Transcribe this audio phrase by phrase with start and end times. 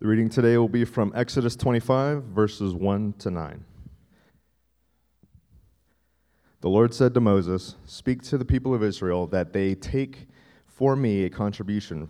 [0.00, 3.64] The reading today will be from Exodus 25, verses 1 to 9.
[6.62, 10.26] The Lord said to Moses, Speak to the people of Israel that they take
[10.64, 12.08] for me a contribution.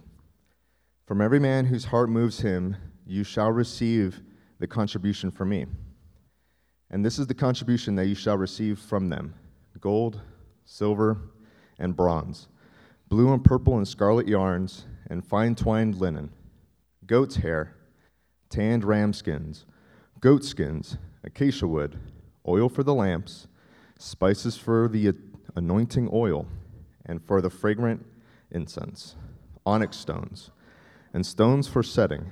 [1.05, 2.77] From every man whose heart moves him,
[3.09, 4.21] you shall receive
[4.61, 5.67] the contribution from me.
[6.93, 9.35] And this is the contribution that you shall receive from them
[9.81, 10.21] gold,
[10.65, 11.19] silver,
[11.81, 12.47] and bronze,
[13.09, 16.31] blue and purple and scarlet yarns, and fine twined linen,
[17.05, 17.75] goat's hair,
[18.51, 19.65] tanned ram skins,
[20.21, 21.99] goat skins, acacia wood,
[22.47, 23.47] oil for the lamps,
[23.99, 25.15] spices for the
[25.57, 26.47] anointing oil,
[27.07, 28.05] and for the fragrant
[28.51, 29.15] incense,
[29.65, 30.51] onyx stones,
[31.15, 32.31] and stones for setting,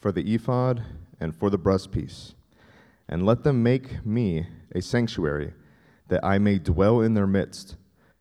[0.00, 0.82] for the ephod,
[1.20, 2.34] and for the breastpiece.
[3.08, 5.52] And let them make me a sanctuary,
[6.08, 7.76] that I may dwell in their midst,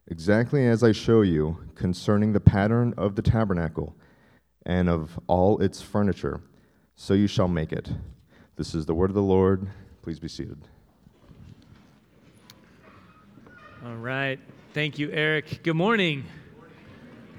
[0.08, 3.96] exactly as I show you concerning the pattern of the tabernacle
[4.66, 6.42] and of all its furniture.
[7.00, 7.92] So you shall make it.
[8.56, 9.68] This is the word of the Lord.
[10.02, 10.58] Please be seated.
[13.86, 14.40] All right.
[14.74, 15.62] Thank you, Eric.
[15.62, 16.26] Good morning.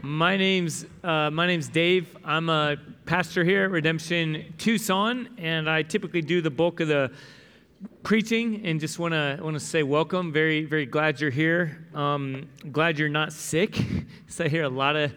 [0.00, 2.16] My name's uh, my name's Dave.
[2.24, 7.10] I'm a pastor here at Redemption Tucson, and I typically do the bulk of the
[8.04, 8.64] preaching.
[8.64, 10.32] And just want to want to say welcome.
[10.32, 11.84] Very very glad you're here.
[11.94, 13.76] Um, glad you're not sick.
[14.28, 15.12] so I hear a lot of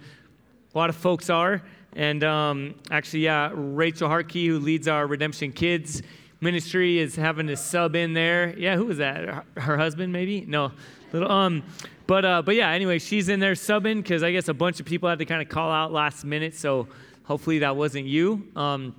[0.74, 1.62] a lot of folks are.
[1.94, 6.02] And um, actually, yeah, Rachel Harkey, who leads our Redemption Kids
[6.40, 8.58] ministry, is having to sub in there.
[8.58, 9.46] Yeah, who was that?
[9.58, 10.42] Her husband, maybe?
[10.48, 10.72] No.
[11.12, 11.64] Little, um,
[12.08, 12.70] but uh, but yeah.
[12.70, 15.42] Anyway, she's in there subbing because I guess a bunch of people had to kind
[15.42, 16.56] of call out last minute.
[16.56, 16.88] So
[17.24, 18.48] hopefully that wasn't you.
[18.56, 18.96] Um,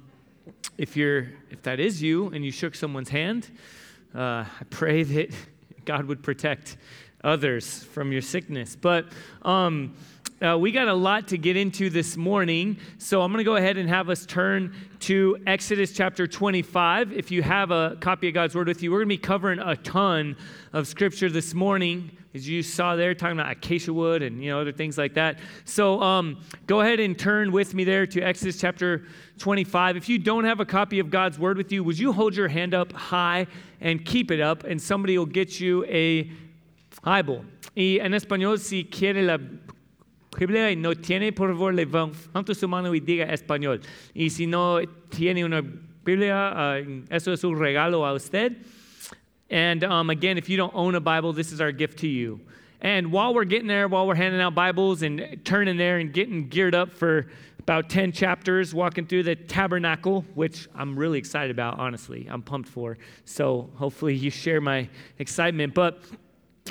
[0.77, 3.49] if you're if that is you and you shook someone's hand,
[4.15, 5.35] uh, I pray that
[5.87, 6.77] God would protect
[7.25, 8.77] others from your sickness.
[8.77, 9.07] But
[9.43, 9.95] um,
[10.43, 13.55] uh, we got a lot to get into this morning, so I'm going to go
[13.55, 17.13] ahead and have us turn to Exodus chapter 25.
[17.13, 19.61] If you have a copy of God's Word with you, we're going to be covering
[19.61, 20.37] a ton
[20.73, 24.61] of scripture this morning, as you saw there, talking about acacia wood and you know
[24.61, 25.39] other things like that.
[25.65, 29.07] So um, go ahead and turn with me there to Exodus chapter
[29.39, 29.97] 25.
[29.97, 32.49] If you don't have a copy of God's Word with you, would you hold your
[32.49, 33.47] hand up high
[33.81, 36.29] and keep it up, and somebody will get you a
[37.05, 37.45] Bible.
[37.77, 39.39] Y en español, si quiere la
[40.47, 43.81] Biblia y no tiene, por favor, levante su mano y diga español.
[44.13, 45.63] Y si no tiene una
[46.05, 48.57] Biblia, uh, eso es un regalo a usted.
[49.49, 52.41] And um, again, if you don't own a Bible, this is our gift to you.
[52.81, 56.49] And while we're getting there, while we're handing out Bibles and turning there and getting
[56.49, 57.29] geared up for
[57.61, 62.27] about 10 chapters, walking through the tabernacle, which I'm really excited about, honestly.
[62.29, 62.99] I'm pumped for.
[63.25, 64.89] So hopefully you share my
[65.21, 65.73] excitement.
[65.73, 66.03] But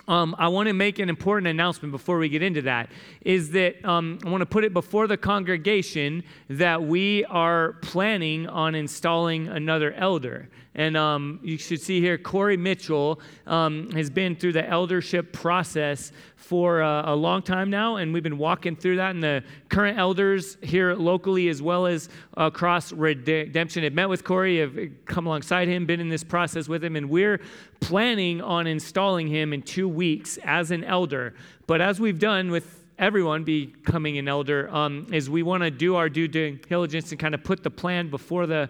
[0.08, 2.90] um, I want to make an important announcement before we get into that.
[3.22, 8.48] Is that um, I want to put it before the congregation that we are planning
[8.48, 10.50] on installing another elder.
[10.74, 16.14] And um, you should see here, Corey Mitchell um, has been through the eldership process
[16.38, 19.12] for uh, a long time now, and we've been walking through that.
[19.12, 24.60] And the current elders here locally, as well as across Redemption, have met with Corey,
[24.60, 27.42] have come alongside him, been in this process with him, and we're
[27.82, 31.34] planning on installing him in two weeks as an elder.
[31.68, 35.96] But as we've done with everyone becoming an elder um, is we want to do
[35.96, 38.70] our due diligence and kind of put the plan before the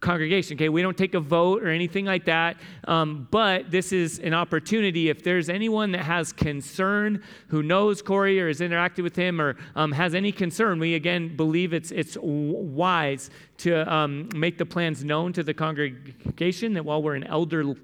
[0.00, 0.56] congregation.
[0.56, 2.56] Okay, we don't take a vote or anything like that,
[2.86, 5.08] um, but this is an opportunity.
[5.08, 9.56] If there's anyone that has concern, who knows Corey or has interacted with him or
[9.74, 15.04] um, has any concern, we again believe it's it's wise to um, make the plans
[15.04, 16.74] known to the congregation.
[16.74, 17.74] That while we're an elder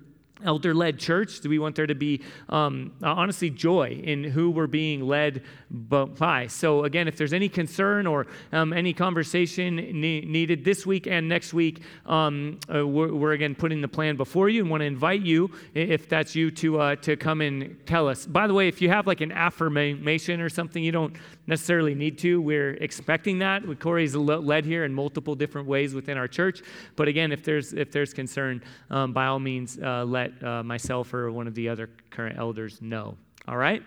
[0.45, 1.41] elder led church?
[1.41, 6.47] Do we want there to be, um, honestly, joy in who we're being led by?
[6.49, 11.29] So, again, if there's any concern or um, any conversation ne- needed this week and
[11.29, 14.87] next week, um, uh, we're, we're, again putting the plan before you and want to
[14.87, 18.27] invite you, if that's you, to, uh, to come and tell us.
[18.27, 21.15] By the way, if you have like an affirmation or something, you don't
[21.50, 22.41] necessarily need to.
[22.41, 23.62] We're expecting that.
[23.81, 26.62] Corey's led here in multiple different ways within our church.
[26.97, 31.12] But again, if there's, if there's concern, um, by all means, uh, let uh, myself
[31.12, 33.19] or one of the other current elders know.
[33.49, 33.82] All right?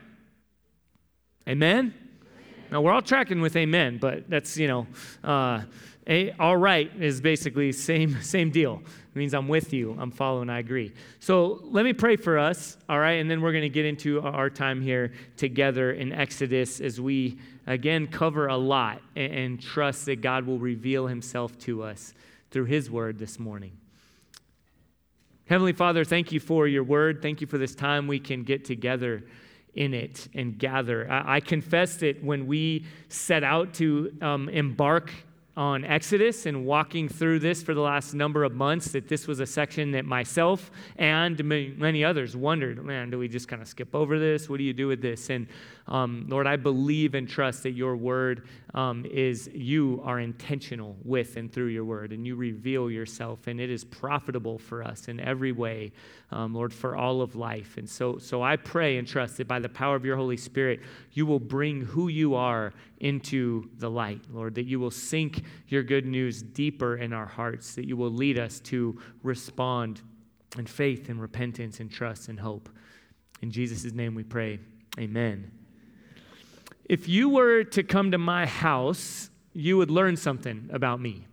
[1.47, 1.93] Amen?
[2.73, 4.87] Now, we're all tracking with amen, but that's, you know,
[5.23, 5.61] uh,
[6.07, 8.81] a, all right is basically same, same deal.
[9.13, 10.91] It means I'm with you, I'm following, I agree.
[11.19, 13.19] So let me pray for us, all right?
[13.19, 17.37] And then we're going to get into our time here together in Exodus as we,
[17.67, 22.15] again, cover a lot and, and trust that God will reveal himself to us
[22.49, 23.77] through his word this morning.
[25.45, 27.21] Heavenly Father, thank you for your word.
[27.21, 29.21] Thank you for this time we can get together
[29.75, 31.09] in it and gather.
[31.11, 35.11] I, I confess that when we set out to um, embark
[35.55, 39.39] on Exodus and walking through this for the last number of months that this was
[39.39, 43.93] a section that myself and many others wondered, man, do we just kind of skip
[43.93, 44.49] over this?
[44.49, 45.29] What do you do with this?
[45.29, 45.47] And
[45.87, 51.35] um, Lord, I believe and trust that your word um, is, you are intentional with
[51.35, 55.19] and through your word, and you reveal yourself, and it is profitable for us in
[55.19, 55.91] every way,
[56.31, 57.77] um, Lord, for all of life.
[57.77, 60.79] And so, so I pray and trust that by the power of your Holy Spirit,
[61.11, 65.83] you will bring who you are into the light, Lord, that you will sink your
[65.83, 70.01] good news deeper in our hearts, that you will lead us to respond
[70.57, 72.69] in faith and repentance and trust and hope.
[73.41, 74.59] In Jesus' name we pray.
[74.97, 75.62] Amen.
[76.85, 81.25] If you were to come to my house, you would learn something about me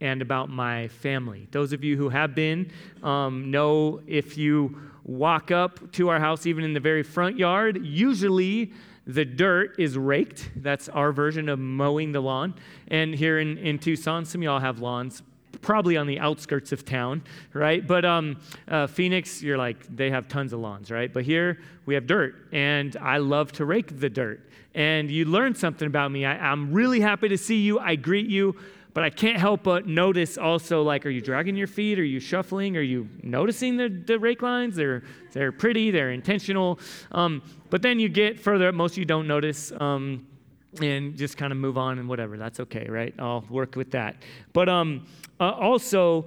[0.00, 1.46] and about my family.
[1.50, 2.70] Those of you who have been
[3.02, 7.84] um, know if you walk up to our house, even in the very front yard,
[7.84, 8.72] usually
[9.06, 10.50] the dirt is raked.
[10.56, 12.54] That's our version of mowing the lawn.
[12.88, 15.22] And here in, in Tucson, some of y'all have lawns
[15.62, 17.22] probably on the outskirts of town,
[17.52, 17.86] right?
[17.86, 21.12] But um, uh, Phoenix, you're like, they have tons of lawns, right?
[21.12, 25.54] But here we have dirt, and I love to rake the dirt and you learn
[25.54, 26.24] something about me.
[26.24, 27.78] I, I'm really happy to see you.
[27.78, 28.56] I greet you,
[28.94, 31.98] but I can't help but notice also like, are you dragging your feet?
[31.98, 32.76] Are you shuffling?
[32.76, 34.76] Are you noticing the, the rake lines?
[34.76, 35.02] They're,
[35.32, 36.78] they're pretty, they're intentional.
[37.12, 39.72] Um, but then you get further most of you don't notice.
[39.72, 40.26] Um,
[40.80, 42.36] and just kind of move on and whatever.
[42.36, 43.14] That's okay, right?
[43.18, 44.16] I'll work with that.
[44.52, 45.06] But um,
[45.38, 46.26] uh, also,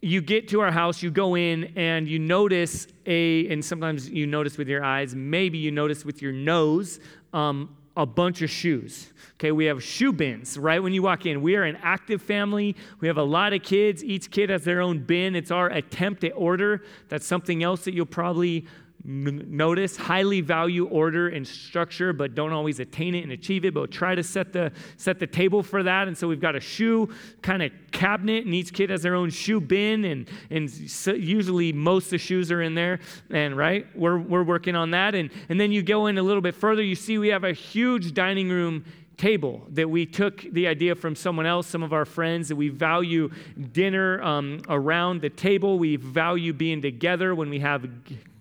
[0.00, 4.26] you get to our house, you go in, and you notice a, and sometimes you
[4.26, 7.00] notice with your eyes, maybe you notice with your nose,
[7.32, 9.12] um, a bunch of shoes.
[9.34, 11.42] Okay, we have shoe bins right when you walk in.
[11.42, 12.74] We are an active family.
[13.00, 14.02] We have a lot of kids.
[14.02, 15.36] Each kid has their own bin.
[15.36, 16.82] It's our attempt at order.
[17.08, 18.66] That's something else that you'll probably
[19.04, 23.90] notice highly value order and structure but don't always attain it and achieve it but
[23.90, 26.08] try to set the set the table for that.
[26.08, 27.10] And so we've got a shoe
[27.42, 31.72] kind of cabinet and each kid has their own shoe bin and and so usually
[31.72, 32.98] most of the shoes are in there
[33.30, 35.14] and right we're we're working on that.
[35.14, 37.52] And and then you go in a little bit further you see we have a
[37.52, 38.84] huge dining room
[39.16, 42.68] table that we took the idea from someone else some of our friends that we
[42.68, 43.30] value
[43.72, 45.78] dinner um, around the table.
[45.78, 47.86] We value being together when we have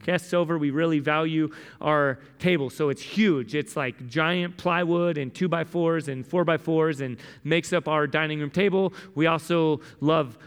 [0.04, 1.50] guests over, we really value
[1.82, 2.70] our table.
[2.70, 3.56] So it's huge.
[3.56, 7.88] It's like giant plywood and two by fours and four by fours and makes up
[7.88, 8.94] our dining room table.
[9.16, 10.38] We also love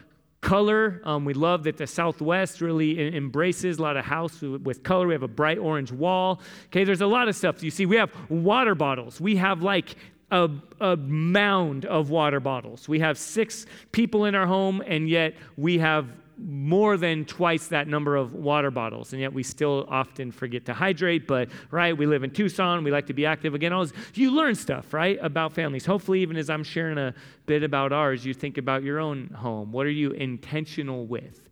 [0.41, 1.00] color.
[1.05, 5.08] Um, we love that the Southwest really embraces a lot of house with color.
[5.08, 6.41] We have a bright orange wall.
[6.67, 7.62] Okay, there's a lot of stuff.
[7.62, 9.20] You see, we have water bottles.
[9.20, 9.97] We have like
[10.31, 10.50] a,
[10.81, 12.88] a, mound of water bottles.
[12.88, 16.08] We have six people in our home, and yet we have
[16.38, 20.75] more than twice that number of water bottles, and yet we still often forget to
[20.75, 21.27] hydrate.
[21.27, 23.73] But, right, we live in Tucson, we like to be active again.
[23.73, 25.87] All this, you learn stuff, right, about families.
[25.87, 27.15] Hopefully, even as I'm sharing a
[27.47, 29.73] bit about ours, you think about your own home.
[29.73, 31.49] What are you intentional with?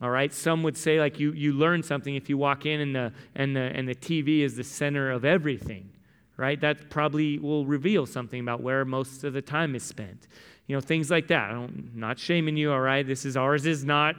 [0.00, 2.94] All right, some would say like you, you learn something if you walk in and
[2.94, 5.90] the, and, the, and the TV is the center of everything,
[6.36, 6.60] right?
[6.60, 10.28] That probably will reveal something about where most of the time is spent
[10.68, 11.50] you know, things like that.
[11.50, 13.04] I'm not shaming you, all right?
[13.04, 14.14] This is ours is not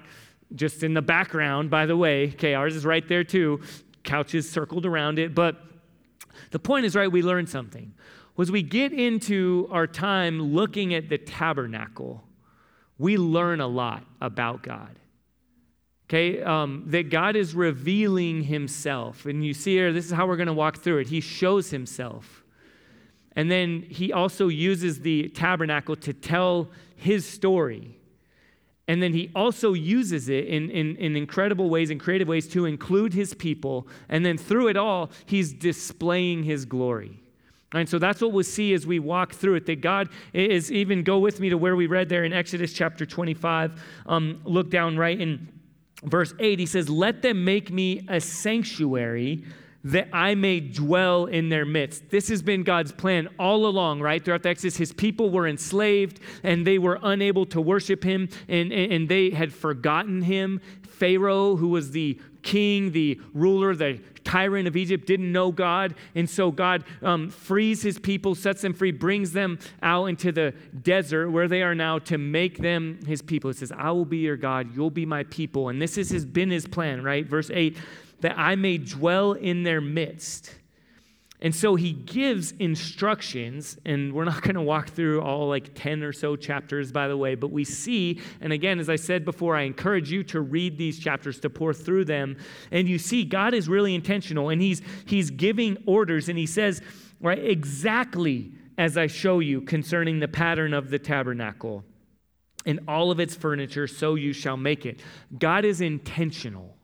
[0.56, 2.30] just in the background, by the way.
[2.30, 3.62] Okay, ours is right there too.
[4.04, 5.36] Couches circled around it.
[5.36, 5.62] But
[6.52, 7.94] the point is, right, we learn something.
[8.36, 12.24] Was we get into our time looking at the tabernacle,
[12.98, 14.98] we learn a lot about God.
[16.10, 19.28] Okay, um, that God is revealing himself.
[19.28, 21.10] And you see here, this is how we're going to walk through it.
[21.10, 22.44] He shows himself.
[23.40, 26.68] And then he also uses the tabernacle to tell
[26.98, 27.96] his story.
[28.90, 32.66] And then he also uses it in, in, in, incredible ways, in creative ways, to
[32.66, 33.88] include his people.
[34.10, 37.18] And then through it all, he's displaying his glory.
[37.72, 39.68] And so that's what we'll see as we walk through it.
[39.68, 43.06] That God is even, go with me to where we read there in Exodus chapter
[43.06, 43.82] 25.
[44.06, 45.48] Um, look down right in
[46.04, 46.60] verse 8.
[46.60, 49.46] He says, Let them make me a sanctuary
[49.84, 52.10] that I may dwell in their midst.
[52.10, 54.24] This has been God's plan all along, right?
[54.24, 58.74] Throughout the Exodus, his people were enslaved and they were unable to worship him and,
[58.74, 60.60] and they had forgotten him.
[60.84, 65.96] Pharaoh, who was the king, the ruler, the tyrant of Egypt, didn't know God.
[66.14, 70.54] And so God um, frees his people, sets them free, brings them out into the
[70.82, 73.50] desert where they are now to make them his people.
[73.50, 75.70] It says, I will be your God, you'll be my people.
[75.70, 77.26] And this has been his plan, right?
[77.26, 77.78] Verse 8
[78.22, 80.56] that I may dwell in their midst.
[81.42, 86.04] And so he gives instructions, and we're not going to walk through all like 10
[86.04, 89.56] or so chapters, by the way, but we see, and again, as I said before,
[89.56, 92.38] I encourage you to read these chapters, to pour through them.
[92.72, 96.82] And you see, God is really intentional, and he's, he's giving orders, and he says,
[97.22, 101.84] right, exactly as I show you concerning the pattern of the tabernacle
[102.66, 105.02] and all of its furniture, so you shall make it.
[105.38, 106.76] God is intentional.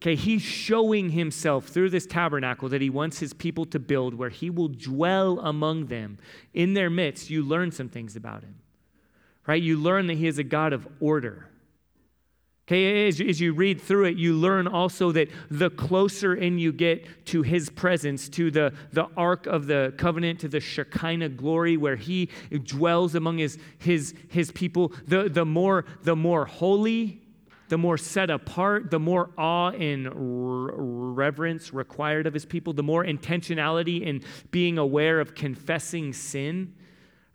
[0.00, 4.30] Okay, he's showing himself through this tabernacle that he wants his people to build where
[4.30, 6.18] he will dwell among them.
[6.54, 8.54] In their midst, you learn some things about him,
[9.46, 9.60] right?
[9.60, 11.48] You learn that he is a God of order.
[12.68, 16.70] Okay, as, as you read through it, you learn also that the closer in you
[16.70, 21.76] get to his presence, to the, the ark of the covenant, to the Shekinah glory
[21.76, 22.28] where he
[22.64, 27.22] dwells among his, his, his people, the, the, more, the more holy
[27.68, 30.08] the more set apart, the more awe and
[31.16, 36.74] reverence required of his people, the more intentionality in being aware of confessing sin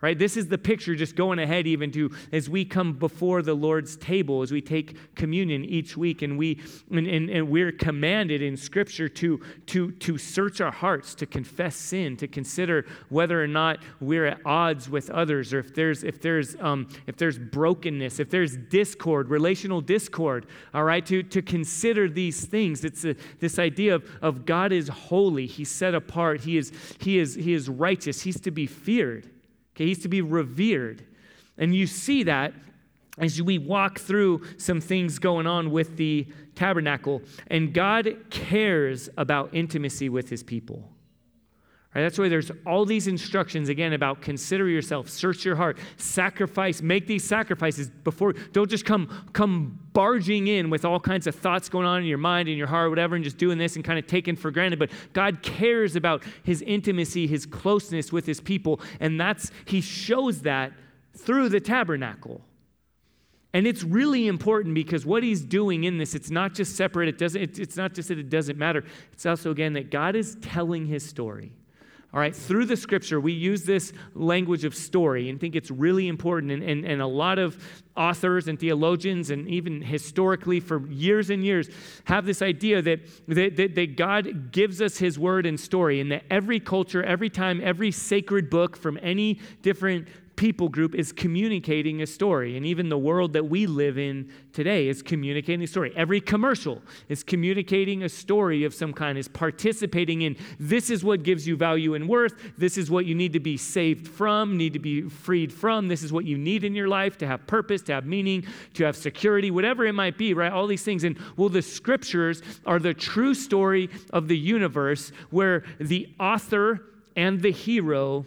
[0.04, 0.20] right?
[0.20, 3.96] This is the picture just going ahead even to as we come before the Lord's
[3.96, 6.60] table, as we take communion each week, and we
[6.92, 11.78] and, and, and we're commanded in Scripture to, to, to search our hearts, to confess
[11.78, 16.22] sin, to consider whether or not we're at odds with others, or if there's if
[16.22, 22.10] there's um, if there's brokenness, if there's discord, relational discord, all right, to, to consider
[22.10, 22.84] these things.
[22.84, 27.20] It's a, this idea of, of God is holy, He's set apart, He is He
[27.20, 29.30] is He is righteous, He's to be feared.
[29.76, 31.06] Okay, he's to be revered.
[31.58, 32.54] And you see that
[33.18, 37.22] as we walk through some things going on with the tabernacle.
[37.48, 40.93] And God cares about intimacy with his people.
[41.96, 46.82] Right, that's why there's all these instructions again about consider yourself, search your heart, sacrifice,
[46.82, 48.34] make these sacrifices before.
[48.52, 52.18] Don't just come come barging in with all kinds of thoughts going on in your
[52.18, 54.80] mind and your heart, whatever, and just doing this and kind of taking for granted.
[54.80, 60.42] But God cares about His intimacy, His closeness with His people, and that's He shows
[60.42, 60.74] that
[61.16, 62.42] through the tabernacle.
[63.56, 67.20] And it's really important because what he's doing in this, it's not just separate, it
[67.20, 68.84] doesn't, it's not just that it doesn't matter.
[69.12, 71.52] It's also, again, that God is telling his story.
[72.14, 76.08] All right, through the scripture, we use this language of story and think it's really
[76.08, 76.52] important.
[76.52, 77.58] And, and, and a lot of
[77.98, 81.70] authors and theologians, and even historically for years and years,
[82.04, 86.12] have this idea that, that, that, that God gives us his word and story, and
[86.12, 92.02] that every culture, every time, every sacred book from any different people group is communicating
[92.02, 92.58] a story.
[92.58, 95.94] And even the world that we live in today is communicating a story.
[95.96, 101.24] Every commercial is communicating a story of some kind, is participating in this is what
[101.24, 102.34] gives you value and worth.
[102.58, 105.88] This is what you need to be saved from, need to be freed from.
[105.88, 108.84] This is what you need in your life to have purpose, to have meaning, to
[108.84, 110.52] have security, whatever it might be, right?
[110.52, 111.04] All these things.
[111.04, 116.82] And well, the scriptures are the true story of the universe where the author
[117.16, 118.26] and the hero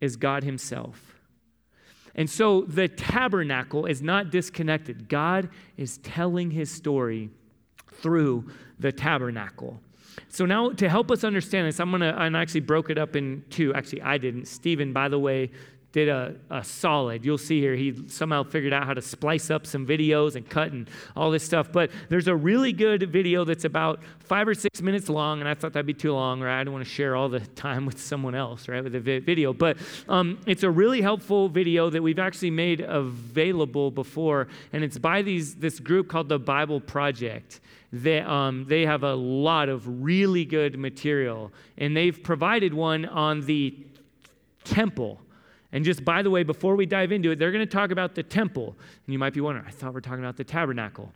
[0.00, 1.07] is God Himself.
[2.18, 5.08] And so the tabernacle is not disconnected.
[5.08, 7.30] God is telling his story
[7.94, 9.80] through the tabernacle.
[10.28, 13.44] So now to help us understand this, I'm gonna I actually broke it up in
[13.50, 13.72] two.
[13.72, 14.46] Actually, I didn't.
[14.46, 15.52] Stephen, by the way,
[15.92, 17.24] did a, a solid.
[17.24, 20.72] You'll see here, he somehow figured out how to splice up some videos and cut
[20.72, 21.72] and all this stuff.
[21.72, 25.54] But there's a really good video that's about five or six minutes long, and I
[25.54, 26.60] thought that'd be too long, right?
[26.60, 29.20] I don't want to share all the time with someone else, right, with a vi-
[29.20, 29.54] video.
[29.54, 29.78] But
[30.08, 35.22] um, it's a really helpful video that we've actually made available before, and it's by
[35.22, 37.60] these this group called the Bible Project.
[37.90, 43.40] They, um, they have a lot of really good material, and they've provided one on
[43.46, 43.74] the
[44.64, 45.22] temple
[45.72, 48.14] and just by the way, before we dive into it, they're going to talk about
[48.14, 48.76] the temple.
[49.06, 51.12] And you might be wondering, I thought we are talking about the tabernacle.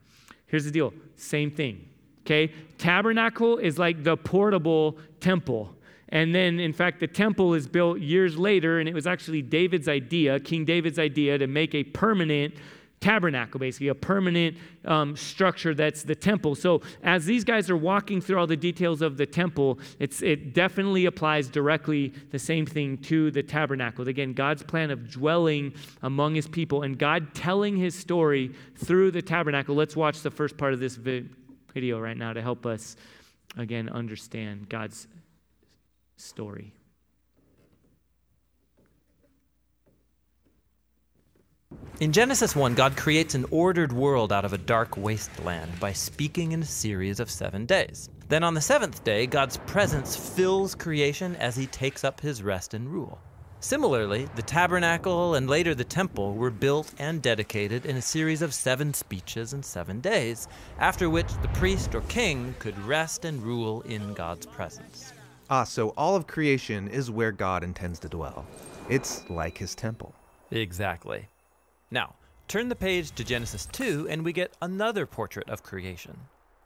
[0.47, 1.89] Here's the deal same thing.
[2.25, 2.53] Okay?
[2.79, 5.75] Tabernacle is like the portable temple.
[6.11, 9.89] And then, in fact, the temple is built years later, and it was actually David's
[9.89, 12.55] idea, King David's idea, to make a permanent
[13.03, 14.57] tabernacle, basically, a permanent
[14.87, 16.55] um, structure that's the temple.
[16.55, 21.07] So, as these guys are walking through all the details of the temple, it definitely
[21.07, 24.09] applies directly the same thing to the tabernacle.
[24.09, 29.23] Again, God's plan of dwelling among his people and God telling his story through the
[29.23, 29.75] tabernacle.
[29.75, 32.97] Let's watch the first part of this video right now to help us,
[33.57, 35.09] again, understand God's
[36.17, 36.73] story.
[42.01, 46.53] In Genesis 1, God creates an ordered world out of a dark wasteland by speaking
[46.53, 48.09] in a series of seven days.
[48.29, 52.75] Then on the seventh day, God's presence fills creation as he takes up his rest
[52.75, 53.21] and rule.
[53.61, 58.53] Similarly, the tabernacle and later the temple were built and dedicated in a series of
[58.53, 60.49] seven speeches and seven days,
[60.81, 65.13] after which the priest or king could rest and rule in God's presence.
[65.49, 68.45] Ah, so all of creation is where God intends to dwell.
[68.89, 70.13] It's like his temple.
[70.51, 71.29] Exactly.
[71.93, 72.15] Now,
[72.49, 76.17] turn the page to Genesis 2 and we get another portrait of creation.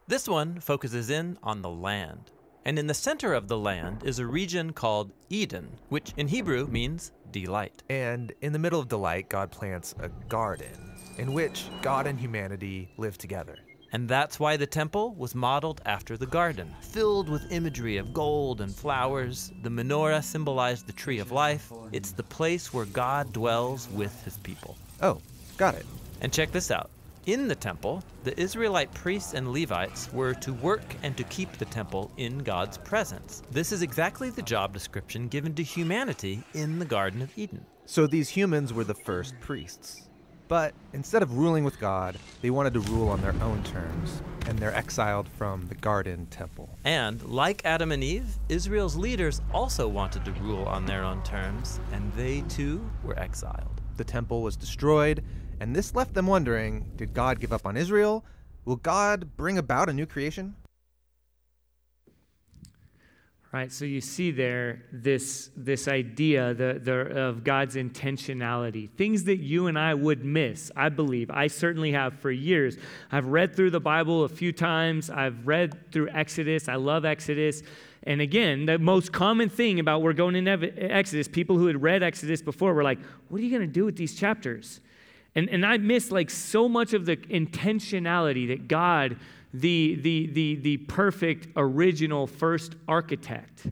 [0.07, 2.31] This one focuses in on the land.
[2.65, 6.69] And in the center of the land is a region called Eden, which in Hebrew
[6.69, 7.83] means delight.
[7.91, 12.95] And in the middle of delight, God plants a garden in which God and humanity
[12.97, 13.57] live together.
[13.93, 18.61] And that's why the temple was modeled after the garden, filled with imagery of gold
[18.61, 19.53] and flowers.
[19.63, 21.73] The menorah symbolized the tree of life.
[21.91, 24.77] It's the place where God dwells with his people.
[25.03, 25.21] Oh,
[25.57, 25.87] got it.
[26.21, 26.91] And check this out.
[27.27, 31.65] In the temple, the Israelite priests and Levites were to work and to keep the
[31.65, 33.43] temple in God's presence.
[33.51, 37.67] This is exactly the job description given to humanity in the Garden of Eden.
[37.85, 40.09] So these humans were the first priests.
[40.49, 44.57] But instead of ruling with God, they wanted to rule on their own terms, and
[44.57, 46.79] they're exiled from the garden temple.
[46.85, 51.81] And like Adam and Eve, Israel's leaders also wanted to rule on their own terms,
[51.93, 53.83] and they too were exiled.
[53.97, 55.23] The temple was destroyed,
[55.61, 58.25] and this left them wondering did God give up on Israel?
[58.65, 60.55] Will God bring about a new creation?
[63.57, 63.73] right?
[63.73, 69.69] So you see there this, this idea the, the, of God's intentionality, things that you
[69.69, 71.31] and I would miss, I believe.
[71.31, 72.77] I certainly have for years.
[73.11, 76.69] I've read through the Bible a few times, I've read through Exodus.
[76.69, 77.63] I love Exodus.
[78.07, 82.03] And again, the most common thing about we're going into Exodus, people who had read
[82.05, 84.81] Exodus before were like, what are you going to do with these chapters?
[85.35, 89.17] And, and I miss like so much of the intentionality that God
[89.53, 93.67] the, the, the, the perfect original first architect,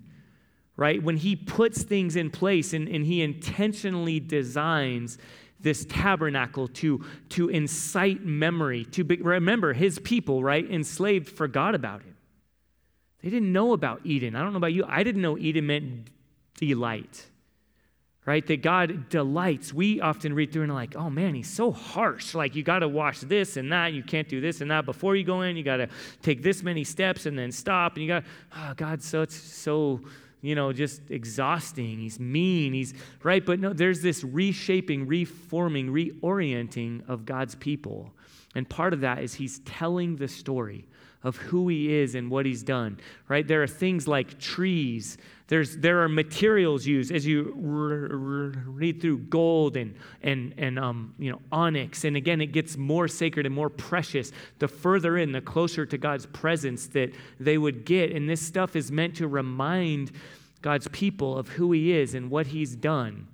[0.77, 1.03] right?
[1.03, 5.19] When he puts things in place and, and he intentionally designs
[5.61, 10.69] this tabernacle to, to incite memory, to be, remember his people, right?
[10.71, 12.14] Enslaved forgot about him.
[13.25, 14.37] They didn't know about Eden.
[14.37, 14.85] I don't know about you.
[14.87, 16.11] I didn't know Eden meant
[16.57, 17.27] delight
[18.27, 18.47] right?
[18.47, 19.73] That God delights.
[19.73, 22.35] We often read through and are like, oh man, he's so harsh.
[22.35, 23.93] Like, you got to wash this and that.
[23.93, 25.57] You can't do this and that before you go in.
[25.57, 25.89] You got to
[26.23, 27.95] take this many steps and then stop.
[27.95, 28.25] And you got,
[28.57, 30.01] oh, God's so, it's so,
[30.41, 31.99] you know, just exhausting.
[31.99, 32.73] He's mean.
[32.73, 33.45] He's, right?
[33.45, 38.11] But no, there's this reshaping, reforming, reorienting of God's people.
[38.55, 40.87] And part of that is he's telling the story
[41.25, 43.49] of who he is and what he's done, right?
[43.49, 45.17] There are things like trees.
[45.49, 51.33] There's, there are materials used as you read through gold and, and, and um, you
[51.33, 52.05] know, onyx.
[52.05, 55.99] And again, it gets more sacred and more precious the further in, the closer to
[55.99, 58.13] God's presence that they would get.
[58.13, 60.13] And this stuff is meant to remind
[60.61, 63.29] God's people of who he is and what he's done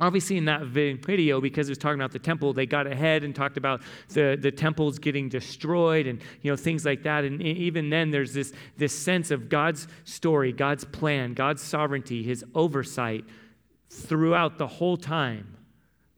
[0.00, 3.34] obviously in that video because it was talking about the temple they got ahead and
[3.34, 7.24] talked about the, the temples getting destroyed and you know things like that.
[7.24, 12.44] And even then there's this, this sense of god's story god's plan god's sovereignty his
[12.54, 13.24] oversight
[13.90, 15.56] throughout the whole time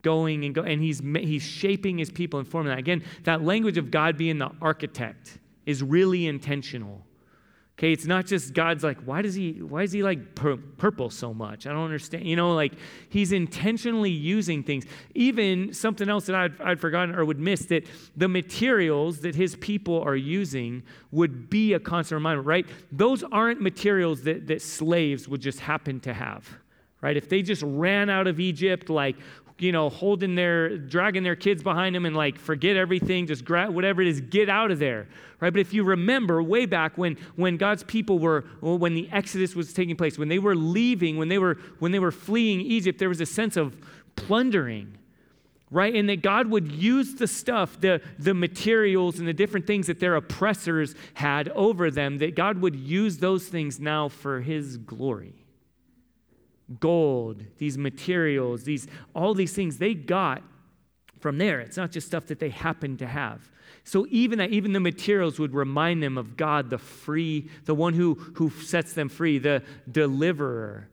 [0.03, 2.79] going and go and he's he's shaping his people and forming that.
[2.79, 7.05] Again that language of god being the architect is really intentional
[7.79, 11.11] Okay, it's not just God's like, why does he, why is he like pur- purple
[11.11, 11.65] so much?
[11.65, 12.27] I don't understand.
[12.27, 12.73] You know, like
[13.09, 14.85] he's intentionally using things.
[15.15, 17.87] Even something else that I'd, I'd forgotten or would miss that
[18.17, 22.67] the materials that his people are using would be a constant reminder, right?
[22.91, 26.59] Those aren't materials that, that slaves would just happen to have
[27.01, 27.17] right?
[27.17, 29.15] If they just ran out of Egypt, like,
[29.59, 33.75] you know, holding their, dragging their kids behind them and like forget everything, just grab
[33.75, 35.09] whatever it is, get out of there,
[35.41, 35.53] right?
[35.53, 39.57] But if you remember way back when, when God's people were, well, when the Exodus
[39.57, 42.99] was taking place, when they were leaving, when they were, when they were fleeing Egypt,
[42.99, 43.77] there was a sense of
[44.15, 44.97] plundering,
[45.71, 45.95] right?
[45.95, 49.99] And that God would use the stuff, the, the materials and the different things that
[49.99, 55.35] their oppressors had over them, that God would use those things now for his glory
[56.81, 60.43] gold, these materials, these all these things they got
[61.21, 61.61] from there.
[61.61, 63.51] It's not just stuff that they happened to have.
[63.85, 67.95] So even that, even the materials would remind them of God, the free, the one
[67.95, 70.89] who, who sets them free, the deliverer.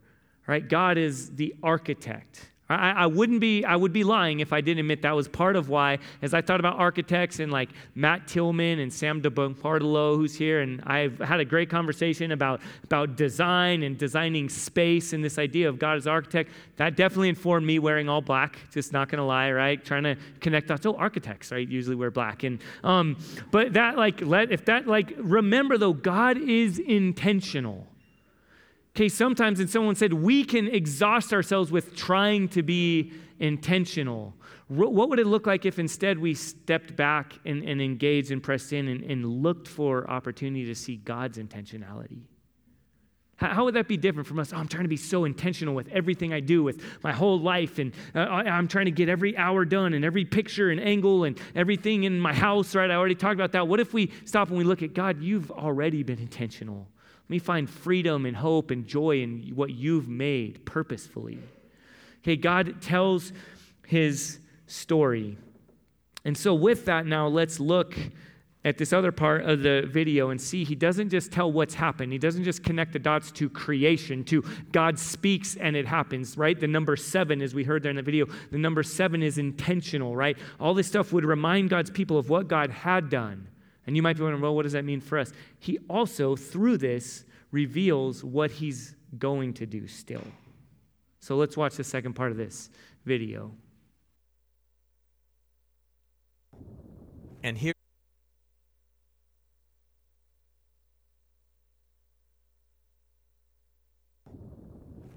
[0.47, 0.67] Right?
[0.67, 2.51] God is the architect.
[2.67, 5.55] I, I, wouldn't be, I would be lying if I didn't admit that was part
[5.55, 10.33] of why, as I thought about architects and like Matt Tillman and Sam DeBartolo, who's
[10.33, 15.37] here, and I've had a great conversation about, about design and designing space and this
[15.37, 16.49] idea of God as architect.
[16.77, 19.83] That definitely informed me wearing all black, just not gonna lie, right?
[19.83, 20.87] Trying to connect dots.
[20.87, 21.67] Oh, architects, right?
[21.67, 22.43] Usually wear black.
[22.43, 23.17] And um,
[23.51, 27.87] but that like let if that like remember though, God is intentional.
[28.95, 34.33] Okay, sometimes, and someone said, we can exhaust ourselves with trying to be intentional.
[34.69, 38.71] What would it look like if instead we stepped back and, and engaged and pressed
[38.71, 42.21] in and, and, looked for opportunity to see God's intentionality?
[43.35, 44.53] How, would that be different from us?
[44.53, 47.79] Oh, I'm trying to be so intentional with everything I do, with my whole life,
[47.79, 51.37] and uh, I'm trying to get every hour done, and every picture and angle, and
[51.53, 52.89] everything in my house, right?
[52.89, 53.67] I already talked about that.
[53.67, 55.21] What if we stop and we look at God?
[55.21, 56.87] You've already been intentional
[57.25, 61.39] Let me find freedom and hope and joy in what you've made purposefully.
[62.19, 63.33] Okay, God tells
[63.87, 65.37] his story.
[66.23, 67.95] And so, with that, now let's look
[68.63, 72.11] at this other part of the video and see he doesn't just tell what's happened.
[72.11, 76.59] He doesn't just connect the dots to creation, to God speaks and it happens, right?
[76.59, 80.15] The number seven, as we heard there in the video, the number seven is intentional,
[80.15, 80.37] right?
[80.59, 83.47] All this stuff would remind God's people of what God had done.
[83.87, 85.31] And you might be wondering, well, what does that mean for us?
[85.59, 90.25] He also, through this, reveals what he's going to do still.
[91.19, 92.69] So let's watch the second part of this
[93.05, 93.51] video.
[97.43, 97.73] And here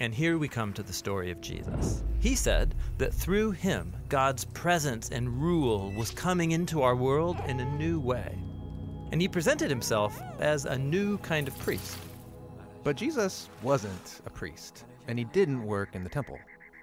[0.01, 2.05] And here we come to the story of Jesus.
[2.21, 7.59] He said that through him, God's presence and rule was coming into our world in
[7.59, 8.39] a new way.
[9.11, 11.99] And he presented himself as a new kind of priest.
[12.85, 16.39] But Jesus wasn't a priest, and he didn't work in the temple.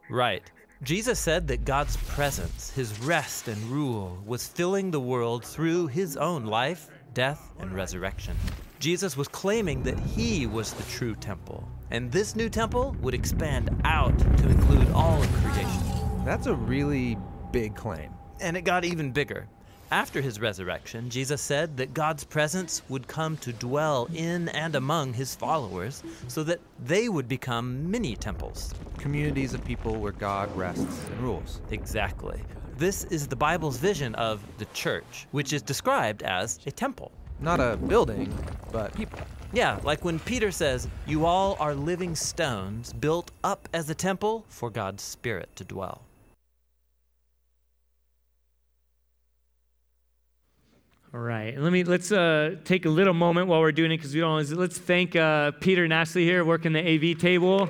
[0.10, 0.52] Right.
[0.84, 6.18] Jesus said that God's presence, his rest and rule, was filling the world through his
[6.18, 8.36] own life, death, and resurrection.
[8.80, 13.70] Jesus was claiming that he was the true temple, and this new temple would expand
[13.86, 16.26] out to include all of creation.
[16.26, 17.18] That's a really
[17.52, 18.12] big claim.
[18.42, 19.48] And it got even bigger.
[19.92, 25.14] After his resurrection, Jesus said that God's presence would come to dwell in and among
[25.14, 28.74] his followers so that they would become mini temples.
[28.98, 31.62] Communities of people where God rests and rules.
[31.70, 32.42] Exactly.
[32.78, 37.12] This is the Bible's vision of the church, which is described as a temple.
[37.40, 38.34] Not a building,
[38.72, 39.20] but people.
[39.54, 44.46] Yeah, like when Peter says, You all are living stones built up as a temple
[44.50, 46.05] for God's Spirit to dwell.
[51.16, 54.14] All right, let me let's uh, take a little moment while we're doing it because
[54.14, 54.32] we don't.
[54.32, 57.70] Always, let's thank uh, Peter Ashley here working the AV table.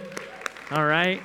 [0.71, 1.21] All right,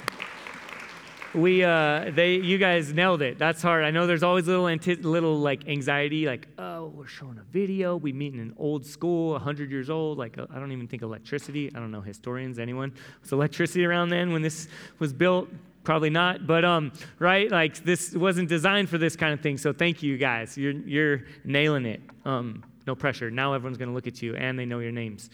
[1.32, 3.38] we uh, they you guys nailed it.
[3.38, 3.86] That's hard.
[3.86, 7.52] I know there's always a little anti- little like anxiety, like oh we're showing a
[7.52, 7.96] video.
[7.96, 10.18] We meet in an old school, hundred years old.
[10.18, 11.70] Like uh, I don't even think electricity.
[11.74, 12.58] I don't know historians.
[12.58, 15.48] Anyone was electricity around then when this was built?
[15.82, 17.50] Probably not, but um, right?
[17.50, 19.56] Like this wasn't designed for this kind of thing.
[19.56, 20.58] So thank you guys.
[20.58, 22.02] You're you're nailing it.
[22.24, 23.30] Um, no pressure.
[23.30, 25.30] Now everyone's gonna look at you and they know your names.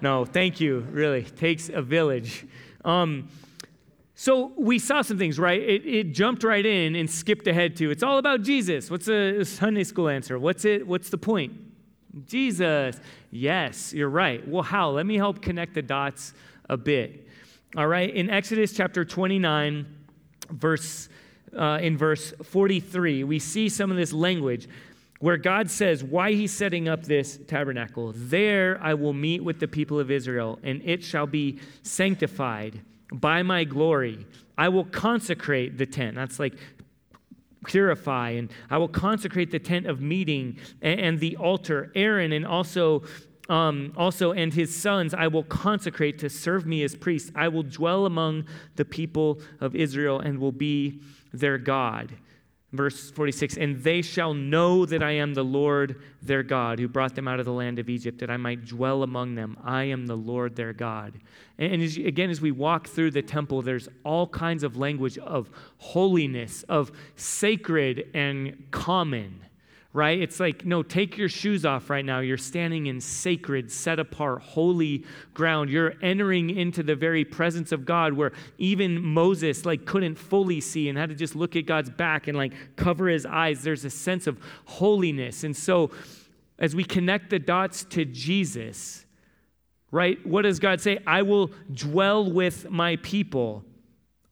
[0.00, 0.80] No, thank you.
[0.90, 2.46] Really takes a village.
[2.84, 3.28] Um,
[4.14, 5.60] so we saw some things, right?
[5.60, 8.90] It, it, jumped right in and skipped ahead to it's all about Jesus.
[8.90, 10.38] What's a Sunday school answer?
[10.40, 10.86] What's it?
[10.86, 11.52] What's the point?
[12.26, 12.98] Jesus.
[13.30, 14.46] Yes, you're right.
[14.46, 14.90] Well, how?
[14.90, 16.34] Let me help connect the dots
[16.68, 17.27] a bit.
[17.76, 19.84] All right, in Exodus chapter 29,
[20.50, 21.10] verse
[21.54, 24.66] uh, in verse 43, we see some of this language
[25.20, 28.14] where God says why he's setting up this tabernacle.
[28.16, 32.80] There I will meet with the people of Israel, and it shall be sanctified
[33.12, 34.26] by my glory.
[34.56, 36.16] I will consecrate the tent.
[36.16, 36.54] That's like
[37.66, 41.92] purify, and I will consecrate the tent of meeting and, and the altar.
[41.94, 43.02] Aaron and also
[43.48, 47.32] um, also, and his sons I will consecrate to serve me as priests.
[47.34, 51.00] I will dwell among the people of Israel and will be
[51.32, 52.14] their God.
[52.72, 57.14] Verse 46 And they shall know that I am the Lord their God, who brought
[57.14, 59.56] them out of the land of Egypt, that I might dwell among them.
[59.64, 61.14] I am the Lord their God.
[61.56, 65.48] And as, again, as we walk through the temple, there's all kinds of language of
[65.78, 69.40] holiness, of sacred and common
[69.92, 70.20] right?
[70.20, 72.20] It's like, no, take your shoes off right now.
[72.20, 75.70] You're standing in sacred, set apart, holy ground.
[75.70, 80.88] You're entering into the very presence of God where even Moses like couldn't fully see
[80.88, 83.62] and had to just look at God's back and like cover his eyes.
[83.62, 85.42] There's a sense of holiness.
[85.44, 85.90] And so
[86.58, 89.06] as we connect the dots to Jesus,
[89.90, 90.24] right?
[90.26, 90.98] What does God say?
[91.06, 93.64] I will dwell with my people.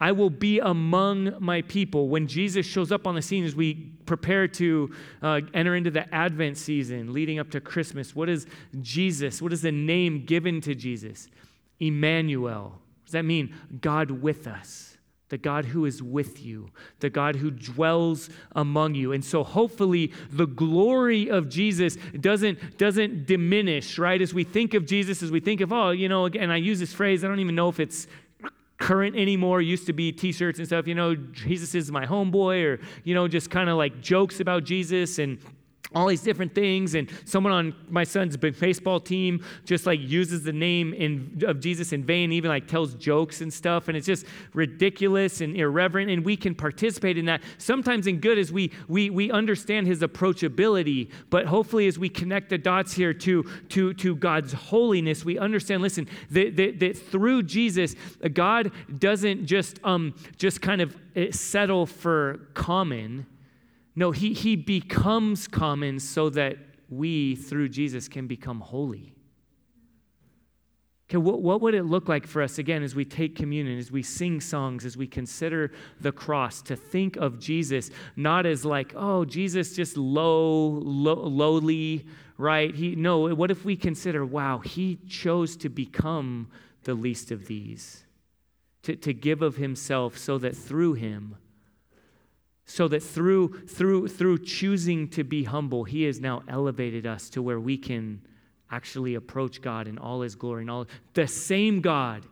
[0.00, 2.09] I will be among my people.
[2.09, 6.12] When Jesus shows up on the scene as we prepare to uh, enter into the
[6.14, 8.46] Advent season leading up to Christmas, what is
[8.82, 9.40] Jesus?
[9.40, 11.28] What is the name given to Jesus?
[11.80, 12.78] Emmanuel.
[13.06, 13.54] Does that mean?
[13.80, 14.92] God with us.
[15.28, 19.12] The God who is with you, the God who dwells among you.
[19.12, 24.22] And so hopefully the glory of Jesus doesn't, doesn't diminish, right?
[24.22, 26.78] As we think of Jesus, as we think of, oh, you know, and I use
[26.78, 28.06] this phrase, I don't even know if it's
[28.78, 29.60] current anymore.
[29.60, 33.28] Used to be t-shirts and stuff, you know, Jesus is my homeboy or, you know,
[33.28, 35.38] just kind of like jokes about Jesus and
[35.94, 40.42] all these different things and someone on my son's big baseball team just like uses
[40.42, 44.07] the name in, of jesus in vain even like tells jokes and stuff and it's
[44.07, 47.42] just ridiculous and irreverent and we can participate in that.
[47.59, 52.51] Sometimes in good as we we, we understand his approachability but hopefully as we connect
[52.51, 57.42] the dots here to to to god's holiness we understand listen that, that, that through
[57.42, 57.94] jesus
[58.33, 63.27] god doesn't just um just kind of eh, settle for common
[63.96, 66.59] no, he, he becomes common so that
[66.90, 69.14] we, through Jesus, can become holy.
[71.09, 73.90] Okay, what, what would it look like for us, again, as we take communion, as
[73.90, 78.92] we sing songs, as we consider the cross, to think of Jesus not as like,
[78.96, 82.06] oh, Jesus just low, low lowly,
[82.38, 82.74] right?
[82.74, 86.48] He, no, what if we consider, wow, he chose to become
[86.82, 88.04] the least of these,
[88.82, 91.37] to, to give of himself so that through him,
[92.66, 97.40] so that through through through choosing to be humble he has now elevated us to
[97.40, 98.20] where we can
[98.70, 102.26] actually approach god in all his glory and all the same god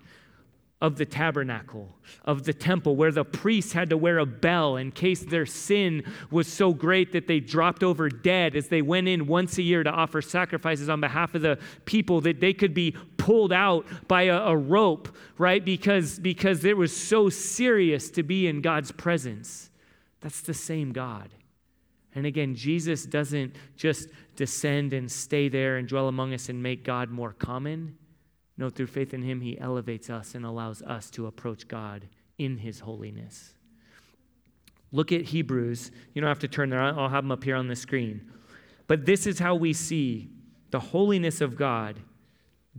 [0.83, 4.91] of the tabernacle of the temple where the priests had to wear a bell in
[4.91, 9.27] case their sin was so great that they dropped over dead as they went in
[9.27, 12.95] once a year to offer sacrifices on behalf of the people that they could be
[13.17, 15.65] pulled out by a, a rope right?
[15.65, 19.71] Because because it was so serious to be in god's presence
[20.25, 21.29] that's the same God.
[22.15, 26.83] And again, Jesus doesn't just descend and stay there and dwell among us and make
[26.83, 27.99] God more common.
[28.57, 32.09] No, through faith in Him, He elevates us and allows us to approach God
[32.39, 33.53] in His holiness.
[34.93, 35.91] Look at Hebrews.
[36.15, 38.33] You don't have to turn there, I'll have them up here on the screen.
[38.87, 40.31] But this is how we see
[40.71, 42.01] the holiness of God.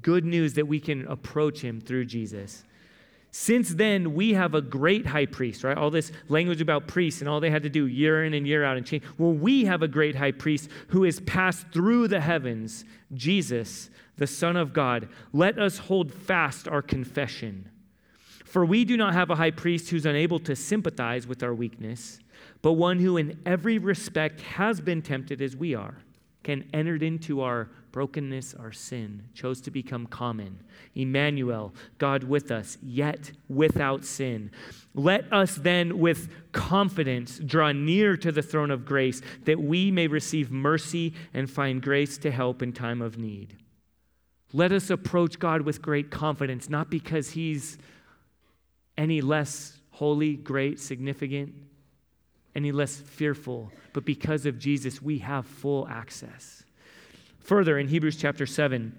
[0.01, 2.63] Good news that we can approach Him through Jesus.
[3.37, 5.77] Since then, we have a great high priest, right?
[5.77, 8.63] All this language about priests and all they had to do year in and year
[8.63, 9.03] out and change.
[9.17, 14.25] Well, we have a great high priest who has passed through the heavens, Jesus, the
[14.25, 15.09] Son of God.
[15.33, 17.69] Let us hold fast our confession.
[18.45, 22.19] For we do not have a high priest who's unable to sympathize with our weakness,
[22.61, 25.97] but one who in every respect has been tempted as we are,
[26.43, 30.59] can entered into our brokenness, our sin, chose to become common.
[30.95, 34.51] Emmanuel, God with us, yet without sin.
[34.93, 40.07] Let us then with confidence draw near to the throne of grace that we may
[40.07, 43.55] receive mercy and find grace to help in time of need.
[44.51, 47.77] Let us approach God with great confidence, not because He's
[48.97, 51.55] any less holy, great, significant,
[52.53, 56.64] any less fearful, but because of Jesus, we have full access.
[57.45, 58.91] Further, in Hebrews chapter 7,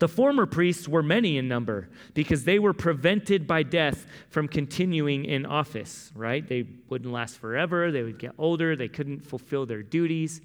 [0.00, 5.24] the former priests were many in number because they were prevented by death from continuing
[5.24, 6.46] in office, right?
[6.46, 10.40] They wouldn't last forever, they would get older, they couldn't fulfill their duties.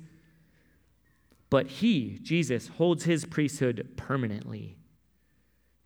[1.50, 4.78] But he, Jesus, holds his priesthood permanently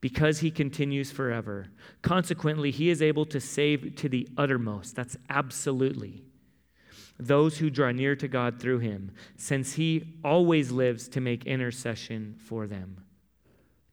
[0.01, 1.67] because he continues forever.
[2.01, 4.93] Consequently, he is able to save to the uttermost.
[4.93, 6.25] That's absolutely
[7.17, 12.35] those who draw near to God through him, since he always lives to make intercession
[12.37, 13.03] for them.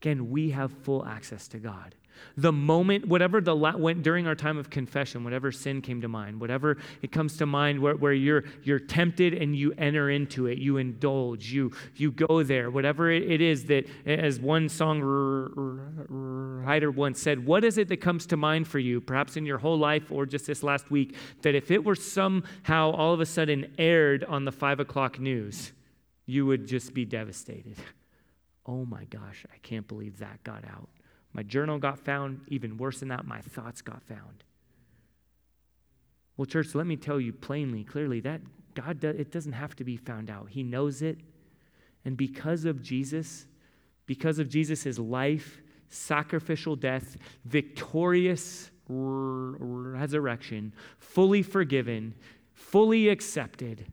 [0.01, 1.95] Again, we have full access to God.
[2.37, 6.39] The moment, whatever the went during our time of confession, whatever sin came to mind,
[6.39, 10.57] whatever it comes to mind where, where you're you're tempted and you enter into it,
[10.57, 17.21] you indulge, you you go there, whatever it, it is that, as one songwriter once
[17.21, 20.11] said, what is it that comes to mind for you, perhaps in your whole life
[20.11, 24.23] or just this last week, that if it were somehow all of a sudden aired
[24.23, 25.71] on the five o'clock news,
[26.25, 27.77] you would just be devastated.
[28.65, 30.89] Oh my gosh, I can't believe that got out.
[31.33, 32.41] My journal got found.
[32.47, 34.43] Even worse than that, my thoughts got found.
[36.37, 38.41] Well, church, let me tell you plainly, clearly, that
[38.73, 40.49] God, does, it doesn't have to be found out.
[40.49, 41.19] He knows it.
[42.05, 43.45] And because of Jesus,
[44.05, 52.13] because of Jesus' life, sacrificial death, victorious resurrection, fully forgiven,
[52.53, 53.85] fully accepted,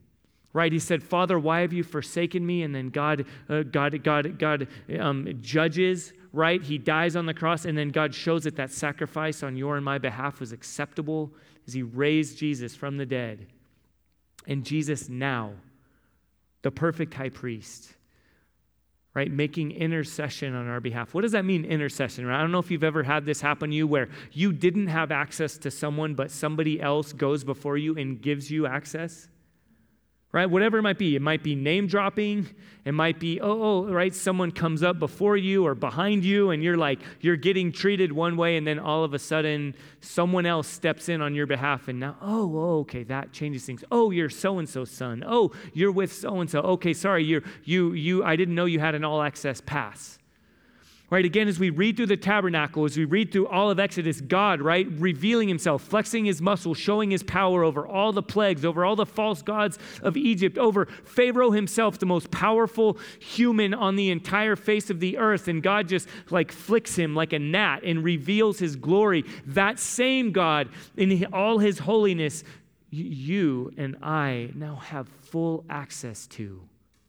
[0.53, 4.37] right he said father why have you forsaken me and then god uh, god god
[4.37, 4.67] god
[4.99, 6.61] um, judges right?
[6.61, 9.83] He dies on the cross, and then God shows that that sacrifice on your and
[9.83, 11.31] my behalf was acceptable
[11.67, 13.47] as He raised Jesus from the dead.
[14.47, 15.51] And Jesus now,
[16.61, 17.93] the perfect high priest,
[19.13, 21.13] right, making intercession on our behalf.
[21.13, 22.29] What does that mean, intercession?
[22.29, 25.11] I don't know if you've ever had this happen to you where you didn't have
[25.11, 29.27] access to someone, but somebody else goes before you and gives you access.
[30.31, 30.45] Right?
[30.45, 31.15] Whatever it might be.
[31.15, 32.47] It might be name dropping.
[32.85, 34.13] It might be, oh, oh, right?
[34.13, 38.37] Someone comes up before you or behind you, and you're like, you're getting treated one
[38.37, 41.99] way, and then all of a sudden, someone else steps in on your behalf, and
[41.99, 43.83] now, oh, oh okay, that changes things.
[43.91, 45.23] Oh, you're so and so's son.
[45.27, 46.61] Oh, you're with so and so.
[46.61, 50.17] Okay, sorry, you're, you, you, I didn't know you had an all access pass
[51.11, 51.25] right?
[51.25, 54.61] Again, as we read through the tabernacle, as we read through all of Exodus, God,
[54.61, 58.95] right, revealing himself, flexing his muscles, showing his power over all the plagues, over all
[58.95, 64.55] the false gods of Egypt, over Pharaoh himself, the most powerful human on the entire
[64.55, 65.49] face of the earth.
[65.49, 69.25] And God just like flicks him like a gnat and reveals his glory.
[69.45, 72.45] That same God, in all his holiness,
[72.89, 76.61] you and I now have full access to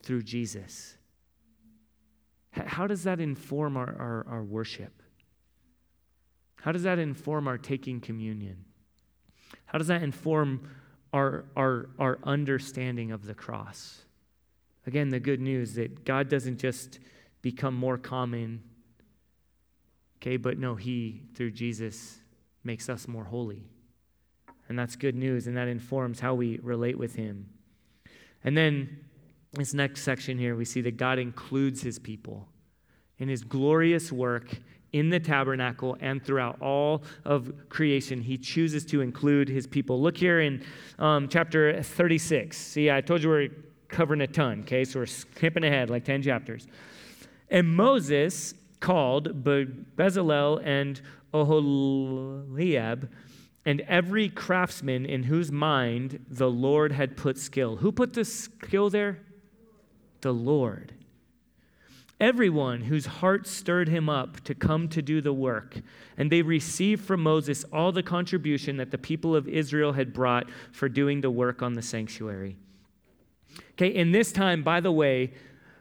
[0.02, 0.96] through Jesus.
[2.52, 5.02] How does that inform our, our, our worship?
[6.56, 8.64] How does that inform our taking communion?
[9.66, 10.68] How does that inform
[11.12, 14.02] our, our, our understanding of the cross?
[14.86, 16.98] Again, the good news that God doesn't just
[17.40, 18.62] become more common,
[20.18, 22.18] okay, but no, He, through Jesus,
[22.64, 23.64] makes us more holy.
[24.68, 27.48] And that's good news, and that informs how we relate with Him.
[28.44, 29.04] And then
[29.52, 32.48] this next section here, we see that God includes his people
[33.18, 34.48] in his glorious work
[34.92, 38.20] in the tabernacle and throughout all of creation.
[38.20, 40.00] He chooses to include his people.
[40.00, 40.64] Look here in
[40.98, 42.56] um, chapter 36.
[42.56, 43.48] See, I told you we're
[43.88, 44.84] covering a ton, okay?
[44.84, 46.66] So we're skipping ahead like 10 chapters.
[47.50, 51.00] And Moses called Bezalel and
[51.32, 53.08] Oholiab
[53.64, 57.76] and every craftsman in whose mind the Lord had put skill.
[57.76, 59.20] Who put the skill there?
[60.22, 60.94] The Lord.
[62.22, 65.80] Everyone whose heart stirred him up to come to do the work,
[66.16, 70.48] and they received from Moses all the contribution that the people of Israel had brought
[70.70, 72.56] for doing the work on the sanctuary.
[73.72, 75.32] Okay, in this time, by the way,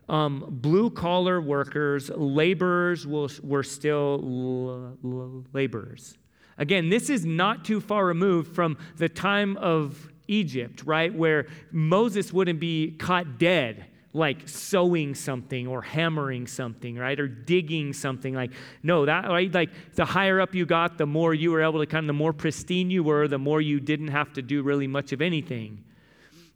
[0.10, 6.18] um, blue collar workers, laborers will, were still l- l- laborers.
[6.58, 12.34] Again, this is not too far removed from the time of Egypt, right, where Moses
[12.34, 17.20] wouldn't be caught dead like sewing something or hammering something, right?
[17.20, 18.34] Or digging something.
[18.34, 18.52] Like,
[18.84, 19.52] no, that, right?
[19.52, 22.14] Like, the higher up you got, the more you were able to kind of, the
[22.14, 25.84] more pristine you were, the more you didn't have to do really much of anything.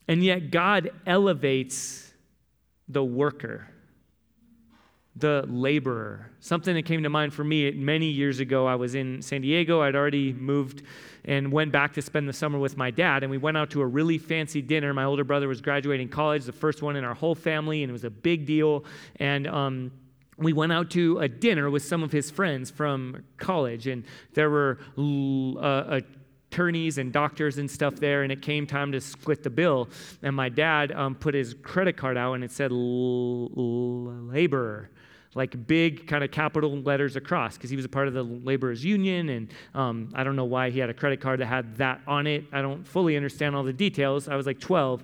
[0.08, 2.14] And yet, God elevates
[2.88, 3.68] the worker,
[5.16, 6.30] the laborer.
[6.40, 9.82] Something that came to mind for me many years ago, I was in San Diego.
[9.82, 10.84] I'd already moved
[11.24, 13.24] and went back to spend the summer with my dad.
[13.24, 14.94] And we went out to a really fancy dinner.
[14.94, 17.94] My older brother was graduating college, the first one in our whole family, and it
[17.94, 18.86] was a big deal.
[19.18, 19.92] And, um,
[20.38, 24.50] we went out to a dinner with some of his friends from college, and there
[24.50, 26.02] were uh,
[26.52, 29.88] attorneys and doctors and stuff there, and it came time to split the bill.
[30.22, 34.90] And my dad um, put his credit card out, and it said laborer
[35.36, 38.84] like big kind of capital letters across because he was a part of the laborers
[38.84, 42.02] union and um, i don't know why he had a credit card that had that
[42.08, 42.46] on it.
[42.52, 44.28] I don't fully understand all the details.
[44.28, 45.04] I was like 12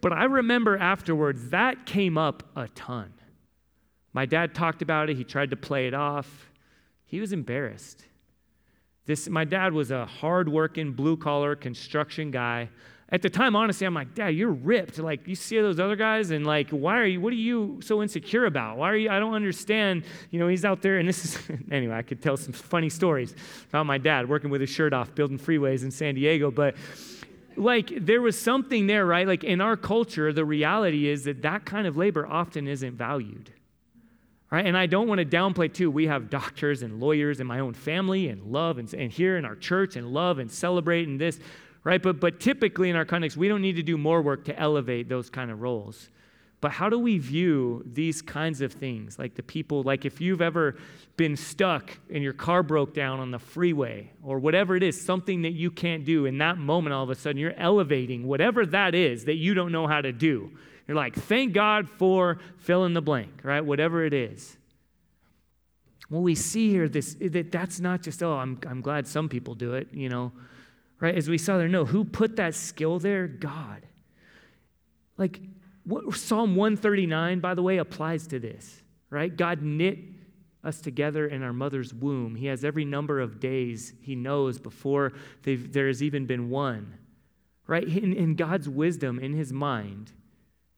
[0.00, 3.12] but i remember afterwards that came up a ton.
[4.12, 5.16] My dad talked about it.
[5.16, 6.50] He tried to play it off.
[7.06, 8.04] He was embarrassed
[9.06, 12.68] this my dad was a hard-working blue collar construction guy
[13.12, 14.98] at the time, honestly, I'm like, Dad, you're ripped.
[14.98, 18.02] Like, you see those other guys, and like, why are you, what are you so
[18.02, 18.76] insecure about?
[18.76, 20.04] Why are you, I don't understand.
[20.30, 21.38] You know, he's out there, and this is,
[21.72, 23.34] anyway, I could tell some funny stories
[23.68, 26.76] about my dad working with his shirt off, building freeways in San Diego, but
[27.56, 29.26] like, there was something there, right?
[29.26, 33.50] Like, in our culture, the reality is that that kind of labor often isn't valued.
[34.50, 34.66] Right?
[34.66, 35.90] And I don't want to downplay too.
[35.92, 39.44] We have doctors and lawyers in my own family and love and, and here in
[39.44, 41.38] our church and love and celebrate and this
[41.84, 42.02] right?
[42.02, 45.08] But, but typically in our context, we don't need to do more work to elevate
[45.08, 46.10] those kind of roles.
[46.60, 49.18] But how do we view these kinds of things?
[49.18, 50.76] Like the people, like if you've ever
[51.16, 55.40] been stuck and your car broke down on the freeway or whatever it is, something
[55.42, 58.94] that you can't do, in that moment, all of a sudden, you're elevating whatever that
[58.94, 60.50] is that you don't know how to do.
[60.90, 63.64] You're like, thank God for fill in the blank, right?
[63.64, 64.56] Whatever it is.
[66.10, 69.54] Well, we see here this that that's not just, oh, I'm, I'm glad some people
[69.54, 70.32] do it, you know
[71.00, 71.14] right?
[71.14, 73.26] As we saw there, no, who put that skill there?
[73.26, 73.82] God.
[75.16, 75.40] Like
[75.84, 79.34] what, Psalm 139, by the way, applies to this, right?
[79.34, 79.98] God knit
[80.62, 82.34] us together in our mother's womb.
[82.34, 86.98] He has every number of days he knows before there has even been one,
[87.66, 87.84] right?
[87.84, 90.12] In, in God's wisdom, in his mind,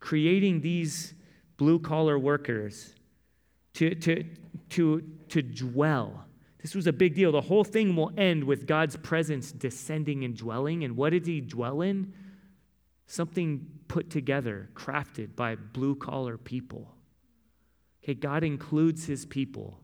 [0.03, 1.15] creating these
[1.57, 2.95] blue collar workers
[3.73, 4.25] to, to,
[4.69, 6.27] to, to dwell
[6.61, 7.33] this was a big deal.
[7.33, 10.85] The whole thing will end with God's presence descending and dwelling.
[10.85, 12.13] And what did he dwell in?
[13.13, 16.95] something put together, crafted by blue collar people.
[18.03, 19.79] Okay, God includes his people.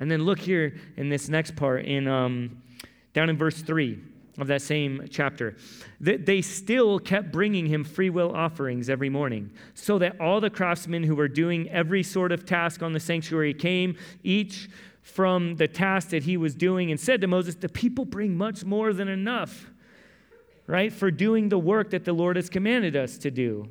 [0.00, 2.62] And then look here in this next part, in um,
[3.14, 3.98] down in verse 3
[4.38, 5.56] of that same chapter.
[6.00, 10.50] That they still kept bringing him free will offerings every morning, so that all the
[10.50, 14.68] craftsmen who were doing every sort of task on the sanctuary came, each
[15.02, 18.64] from the task that he was doing, and said to Moses, The people bring much
[18.64, 19.70] more than enough,
[20.66, 23.68] right, for doing the work that the Lord has commanded us to do.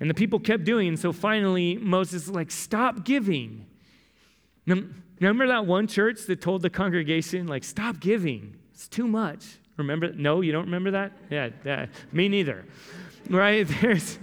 [0.00, 3.66] And the people kept doing, and so finally Moses like, Stop giving.
[5.20, 8.56] Remember that one church that told the congregation, like, stop giving.
[8.72, 9.58] It's too much.
[9.80, 10.12] Remember?
[10.12, 11.12] No, you don't remember that?
[11.30, 11.86] Yeah, yeah.
[12.12, 12.64] me neither.
[13.28, 13.66] Right?
[13.80, 14.18] There's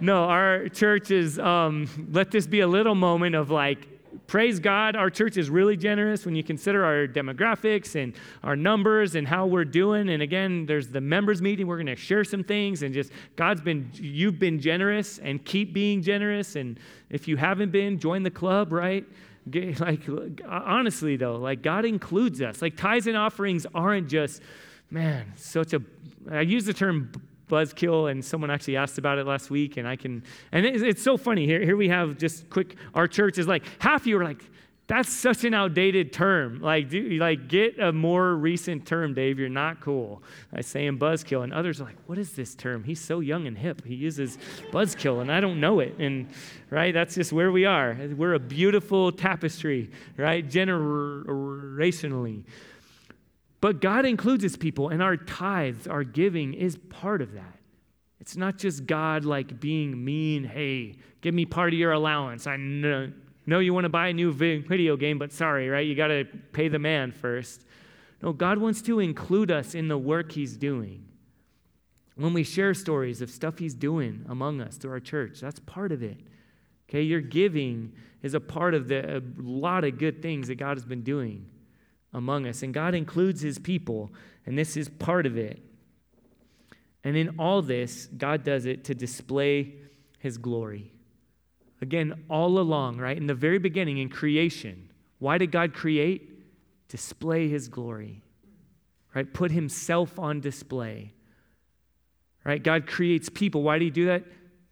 [0.00, 3.86] no, our church is, um, let this be a little moment of like,
[4.26, 9.14] praise God, our church is really generous when you consider our demographics and our numbers
[9.14, 10.10] and how we're doing.
[10.10, 11.66] And again, there's the members meeting.
[11.66, 15.72] We're going to share some things and just God's been, you've been generous and keep
[15.72, 16.56] being generous.
[16.56, 16.78] And
[17.10, 19.04] if you haven't been, join the club, right?
[19.80, 20.02] Like,
[20.46, 22.60] honestly, though, like God includes us.
[22.60, 24.42] Like, tithes and offerings aren't just,
[24.90, 25.82] man, such a,
[26.30, 27.12] I use the term
[27.48, 30.22] buzzkill, and someone actually asked about it last week, and I can,
[30.52, 31.46] and it's, it's so funny.
[31.46, 34.42] Here, here we have just quick, our church is like, half you are like,
[34.88, 36.60] that's such an outdated term.
[36.62, 39.38] Like, do, like get a more recent term, Dave.
[39.38, 40.22] You're not cool.
[40.50, 42.84] I say him buzzkill, and others are like, "What is this term?
[42.84, 43.84] He's so young and hip.
[43.84, 44.38] He uses
[44.70, 46.30] buzzkill, and I don't know it." And
[46.70, 47.98] right, that's just where we are.
[48.16, 52.44] We're a beautiful tapestry, right, generationally.
[53.60, 57.58] But God includes His people, and our tithes, our giving, is part of that.
[58.20, 60.44] It's not just God like being mean.
[60.44, 62.46] Hey, give me part of your allowance.
[62.46, 63.10] I know
[63.48, 65.86] no, you want to buy a new video game, but sorry, right?
[65.86, 67.64] You got to pay the man first.
[68.22, 71.06] No, God wants to include us in the work He's doing.
[72.14, 75.92] When we share stories of stuff He's doing among us through our church, that's part
[75.92, 76.18] of it.
[76.90, 80.76] Okay, your giving is a part of the, a lot of good things that God
[80.76, 81.46] has been doing
[82.12, 82.62] among us.
[82.62, 84.10] And God includes His people,
[84.46, 85.62] and this is part of it.
[87.04, 89.74] And in all this, God does it to display
[90.18, 90.92] His glory.
[91.80, 93.16] Again, all along, right?
[93.16, 96.34] In the very beginning, in creation, why did God create?
[96.88, 98.22] Display his glory,
[99.14, 99.32] right?
[99.32, 101.12] Put himself on display,
[102.44, 102.62] right?
[102.62, 103.62] God creates people.
[103.62, 104.24] Why did he do that?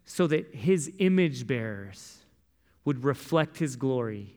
[0.05, 2.19] So that his image bearers
[2.85, 4.36] would reflect his glory,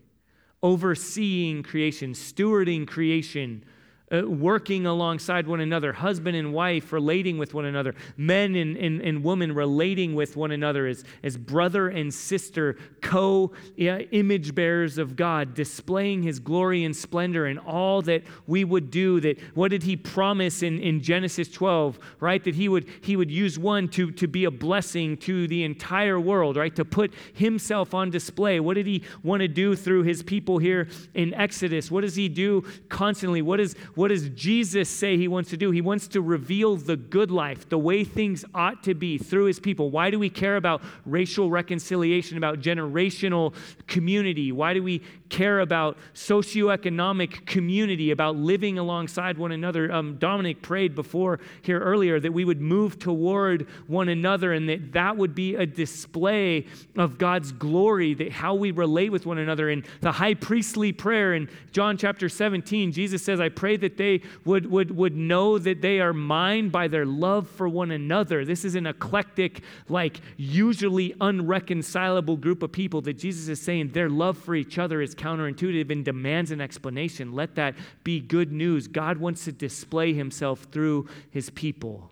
[0.63, 3.65] overseeing creation, stewarding creation
[4.13, 9.01] uh, working alongside one another, husband and wife relating with one another, men and, and,
[9.01, 15.15] and women relating with one another as, as brother and sister, co image bearers of
[15.15, 19.21] God, displaying his glory and splendor and all that we would do.
[19.21, 22.43] That what did he promise in, in Genesis 12, right?
[22.43, 26.19] That he would he would use one to, to be a blessing to the entire
[26.19, 26.75] world, right?
[26.75, 28.59] To put himself on display.
[28.59, 31.91] What did he want to do through his people here in Exodus?
[31.91, 33.41] What does he do constantly?
[33.43, 35.73] What is what does Jesus say he wants to do?
[35.73, 39.61] He wants to reveal the good life, the way things ought to be through his
[39.61, 39.91] people.
[39.91, 43.53] Why do we care about racial reconciliation, about generational
[43.89, 44.53] community?
[44.53, 49.93] Why do we care about socioeconomic community, about living alongside one another?
[49.93, 54.93] Um, Dominic prayed before here earlier that we would move toward one another and that
[54.93, 56.65] that would be a display
[56.97, 59.69] of God's glory, that how we relate with one another.
[59.69, 63.97] In the high priestly prayer in John chapter 17, Jesus says, I pray that that
[63.97, 68.45] they would, would, would know that they are mine by their love for one another.
[68.45, 74.09] This is an eclectic, like usually unreconcilable group of people that Jesus is saying their
[74.09, 77.33] love for each other is counterintuitive and demands an explanation.
[77.33, 77.75] Let that
[78.05, 78.87] be good news.
[78.87, 82.11] God wants to display himself through his people.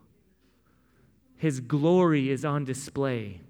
[1.37, 3.41] His glory is on display.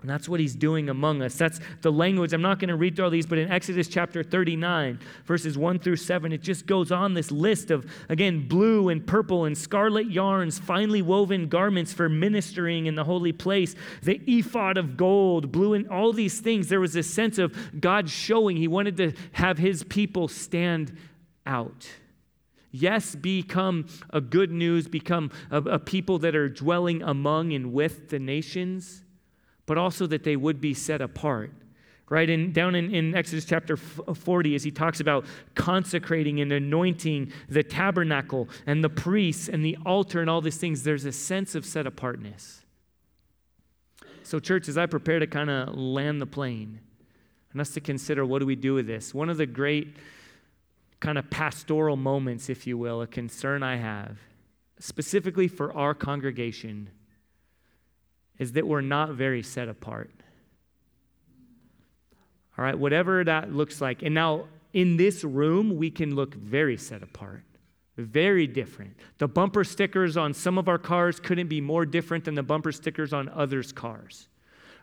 [0.00, 1.34] And that's what he's doing among us.
[1.34, 2.32] That's the language.
[2.32, 5.80] I'm not going to read through all these, but in Exodus chapter 39, verses 1
[5.80, 10.08] through 7, it just goes on this list of, again, blue and purple and scarlet
[10.08, 15.74] yarns, finely woven garments for ministering in the holy place, the ephod of gold, blue,
[15.74, 16.68] and all these things.
[16.68, 18.56] There was a sense of God showing.
[18.56, 20.96] He wanted to have his people stand
[21.44, 21.88] out.
[22.70, 28.10] Yes, become a good news, become a, a people that are dwelling among and with
[28.10, 29.02] the nations
[29.68, 31.52] but also that they would be set apart
[32.10, 32.30] right?
[32.30, 37.32] And down in, in exodus chapter uh, 40 as he talks about consecrating and anointing
[37.48, 41.54] the tabernacle and the priests and the altar and all these things there's a sense
[41.54, 42.64] of set apartness.
[44.22, 46.80] So church as i prepare to kind of land the plane
[47.52, 49.96] and us to consider what do we do with this one of the great
[51.00, 54.18] kind of pastoral moments if you will a concern i have
[54.78, 56.90] specifically for our congregation
[58.38, 60.10] is that we're not very set apart.
[62.56, 64.02] All right, whatever that looks like.
[64.02, 67.42] And now in this room, we can look very set apart,
[67.96, 68.96] very different.
[69.18, 72.72] The bumper stickers on some of our cars couldn't be more different than the bumper
[72.72, 74.28] stickers on others' cars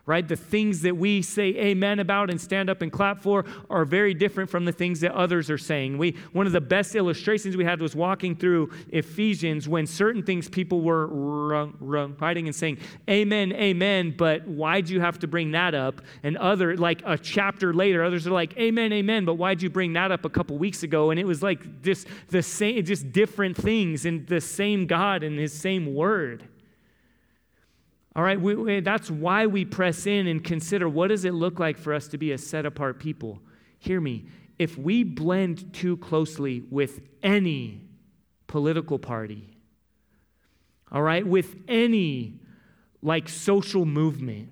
[0.06, 0.26] right?
[0.26, 4.14] The things that we say amen about and stand up and clap for are very
[4.14, 5.98] different from the things that others are saying.
[5.98, 10.48] We, one of the best illustrations we had was walking through Ephesians when certain things
[10.48, 11.08] people were
[11.80, 12.78] writing and saying
[13.10, 16.00] amen, amen, but why'd you have to bring that up?
[16.22, 19.92] And other, like a chapter later, others are like amen, amen, but why'd you bring
[19.94, 21.10] that up a couple weeks ago?
[21.10, 25.36] And it was like just the same, just different things in the same God and
[25.36, 26.44] his same word.
[28.16, 31.60] All right, we, we, that's why we press in and consider what does it look
[31.60, 33.42] like for us to be a set apart people.
[33.78, 34.24] Hear me.
[34.58, 37.82] If we blend too closely with any
[38.46, 39.58] political party,
[40.90, 42.40] all right, with any
[43.02, 44.48] like social movement,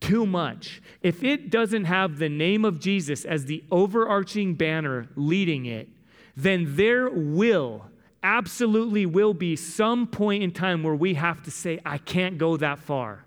[0.00, 5.66] too much, if it doesn't have the name of Jesus as the overarching banner leading
[5.66, 5.90] it,
[6.34, 7.90] then there will
[8.26, 12.56] absolutely will be some point in time where we have to say, I can't go
[12.56, 13.24] that far.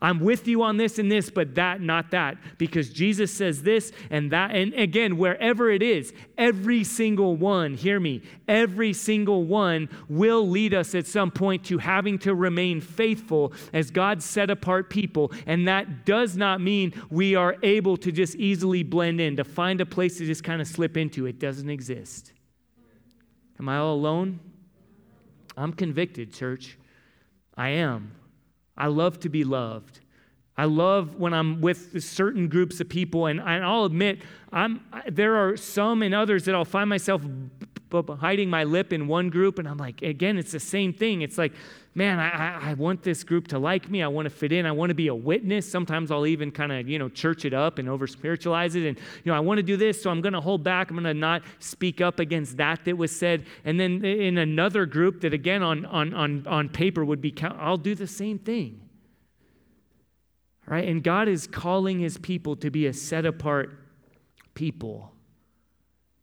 [0.00, 3.92] I'm with you on this and this, but that, not that, because Jesus says this
[4.10, 4.50] and that.
[4.50, 10.74] And again, wherever it is, every single one, hear me, every single one will lead
[10.74, 15.32] us at some point to having to remain faithful as God set apart people.
[15.46, 19.80] And that does not mean we are able to just easily blend in, to find
[19.80, 21.24] a place to just kind of slip into.
[21.24, 22.33] It doesn't exist.
[23.58, 24.40] Am I all alone?
[25.56, 26.78] I'm convicted, church.
[27.56, 28.12] I am.
[28.76, 30.00] I love to be loved.
[30.56, 35.56] I love when I'm with certain groups of people, and, I'll admit, I'm, there are
[35.56, 37.22] some and others that I'll find myself
[38.20, 41.22] hiding my lip in one group, and I'm like, again, it's the same thing.
[41.22, 41.52] It's like,
[41.94, 44.02] man, I, I want this group to like me.
[44.02, 44.66] I want to fit in.
[44.66, 45.70] I want to be a witness.
[45.70, 48.84] Sometimes I'll even kind of, you know, church it up and over spiritualize it.
[48.84, 50.90] And, you know, I want to do this, so I'm going to hold back.
[50.90, 53.46] I'm going to not speak up against that that was said.
[53.64, 57.76] And then in another group that, again, on, on, on, on paper would be, I'll
[57.76, 58.80] do the same thing.
[60.66, 60.88] Right?
[60.88, 63.78] And God is calling his people to be a set apart
[64.54, 65.12] people.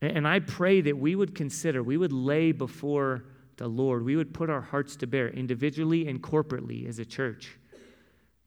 [0.02, 3.24] And I pray that we would consider, we would lay before
[3.62, 7.60] the Lord, we would put our hearts to bear individually and corporately as a church.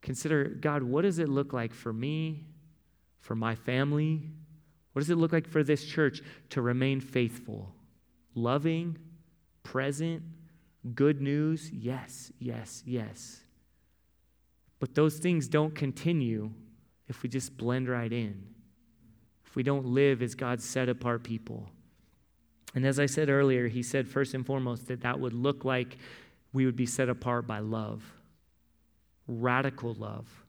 [0.03, 2.47] Consider, God, what does it look like for me,
[3.21, 4.23] for my family?
[4.93, 7.73] What does it look like for this church to remain faithful,
[8.35, 8.99] loving,
[9.63, 10.25] present,
[10.97, 11.71] good news?
[11.71, 13.41] Yes, yes, yes.
[14.81, 16.51] But those things don't continue
[17.07, 18.49] if we just blend right in,
[19.47, 21.69] if we don't live as God's set apart people.
[22.75, 25.97] And as I said earlier, he said first and foremost that that would look like
[26.53, 28.03] we would be set apart by love,
[29.29, 30.45] radical love.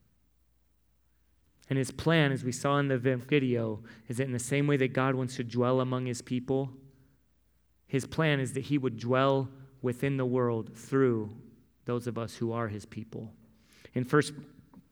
[1.69, 4.77] And his plan, as we saw in the video, is that in the same way
[4.77, 6.71] that God wants to dwell among his people,
[7.87, 9.49] his plan is that he would dwell
[9.81, 11.29] within the world through
[11.85, 13.31] those of us who are his people.
[13.93, 14.21] In 1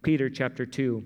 [0.01, 1.03] Peter chapter 2,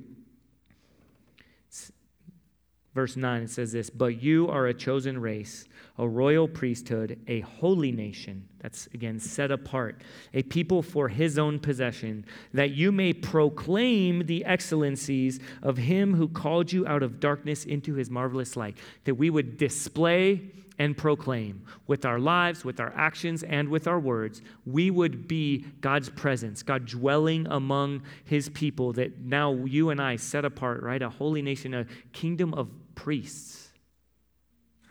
[2.98, 5.66] verse 9, it says this But you are a chosen race
[6.00, 10.02] a royal priesthood, a holy nation, that's again set apart,
[10.34, 16.28] a people for his own possession, that you may proclaim the excellencies of him who
[16.28, 20.42] called you out of darkness into his marvelous light, that we would display
[20.80, 24.44] and proclaim with our lives, with our actions, and with our words.
[24.68, 30.18] We would be God's presence, God dwelling among his people, that now you and I
[30.18, 31.02] set apart, right?
[31.02, 33.68] A holy nation, a kingdom of priests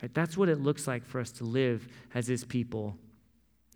[0.03, 0.13] Right?
[0.13, 2.97] That's what it looks like for us to live as his people.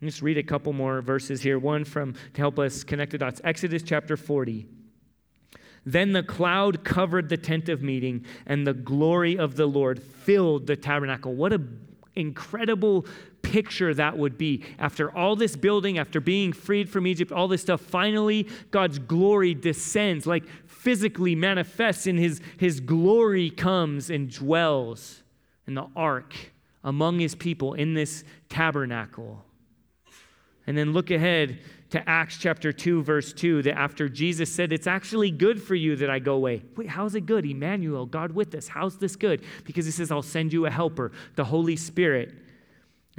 [0.03, 1.59] Let's read a couple more verses here.
[1.59, 3.41] One from to help us connect the dots.
[3.45, 4.67] Exodus chapter 40.
[5.87, 10.67] Then the cloud covered the tent of meeting, and the glory of the Lord filled
[10.67, 11.35] the tabernacle.
[11.35, 13.07] What an incredible
[13.43, 14.63] picture that would be.
[14.79, 19.55] After all this building, after being freed from Egypt, all this stuff, finally God's glory
[19.55, 20.45] descends, like
[20.81, 25.23] physically manifests, and his, his glory comes and dwells
[25.67, 26.35] in the ark
[26.83, 29.45] among his people in this tabernacle.
[30.67, 31.59] And then look ahead
[31.91, 35.97] to Acts chapter 2, verse 2, that after Jesus said, It's actually good for you
[35.97, 36.63] that I go away.
[36.77, 37.45] Wait, how's it good?
[37.45, 38.69] Emmanuel, God with us.
[38.69, 39.43] How's this good?
[39.65, 42.33] Because he says, I'll send you a helper, the Holy Spirit.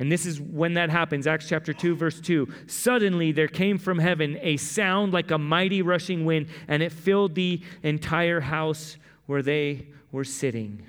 [0.02, 1.28] And this is when that happens.
[1.28, 2.52] Acts chapter 2, verse 2.
[2.66, 7.36] Suddenly there came from heaven a sound like a mighty rushing wind, and it filled
[7.36, 8.98] the entire house
[9.28, 10.88] where they were sitting.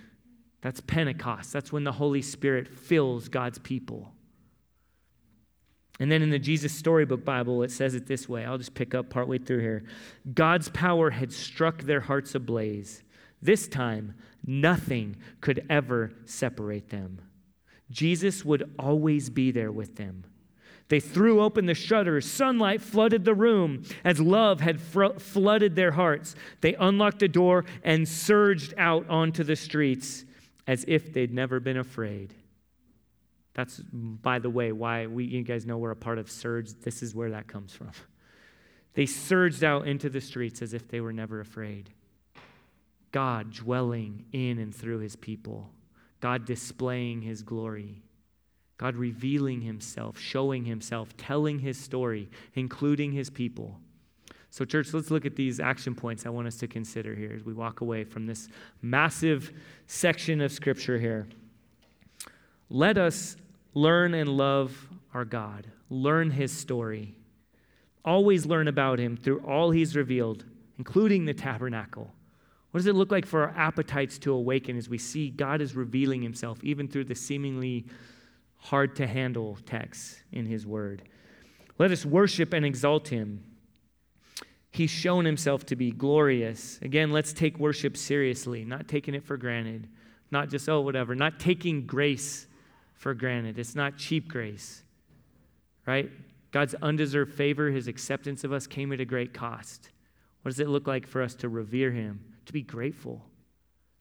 [0.63, 1.53] That's Pentecost.
[1.53, 4.15] That's when the Holy Spirit fills God's people.
[6.01, 8.47] And then in the Jesus Storybook Bible, it says it this way.
[8.47, 9.85] I'll just pick up partway through here.
[10.33, 13.03] God's power had struck their hearts ablaze.
[13.43, 14.15] This time,
[14.47, 17.21] nothing could ever separate them.
[17.93, 20.25] Jesus would always be there with them.
[20.89, 22.31] They threw open the shutters.
[22.31, 26.35] Sunlight flooded the room as love had fr- flooded their hearts.
[26.61, 30.25] They unlocked the door and surged out onto the streets
[30.67, 32.35] as if they'd never been afraid.
[33.55, 36.73] That's, by the way, why we, you guys know we're a part of Surge.
[36.83, 37.91] This is where that comes from.
[38.95, 41.89] They surged out into the streets as if they were never afraid.
[43.11, 45.71] God dwelling in and through his people,
[46.23, 48.01] God displaying his glory,
[48.79, 53.81] God revealing himself, showing himself, telling his story, including his people.
[54.49, 57.43] So, church, let's look at these action points I want us to consider here as
[57.43, 58.49] we walk away from this
[58.83, 59.51] massive
[59.89, 61.27] section of scripture here.
[62.71, 63.37] Let us
[63.75, 67.17] learn and love our God, learn his story,
[68.05, 70.45] always learn about him through all he's revealed,
[70.79, 72.13] including the tabernacle.
[72.73, 75.77] What does it look like for our appetites to awaken as we see God is
[75.77, 77.85] revealing himself, even through the seemingly
[78.57, 81.03] hard to handle texts in his word?
[81.79, 83.45] Let us worship and exalt him.
[84.71, 86.79] He's shown himself to be glorious.
[86.81, 89.87] Again, let's take worship seriously, not taking it for granted,
[90.31, 92.47] not just, oh, whatever, not taking grace
[92.95, 93.59] for granted.
[93.59, 94.83] It's not cheap grace,
[95.87, 96.11] right?
[96.53, 99.91] God's undeserved favor, his acceptance of us came at a great cost.
[100.41, 103.25] What does it look like for us to revere him, to be grateful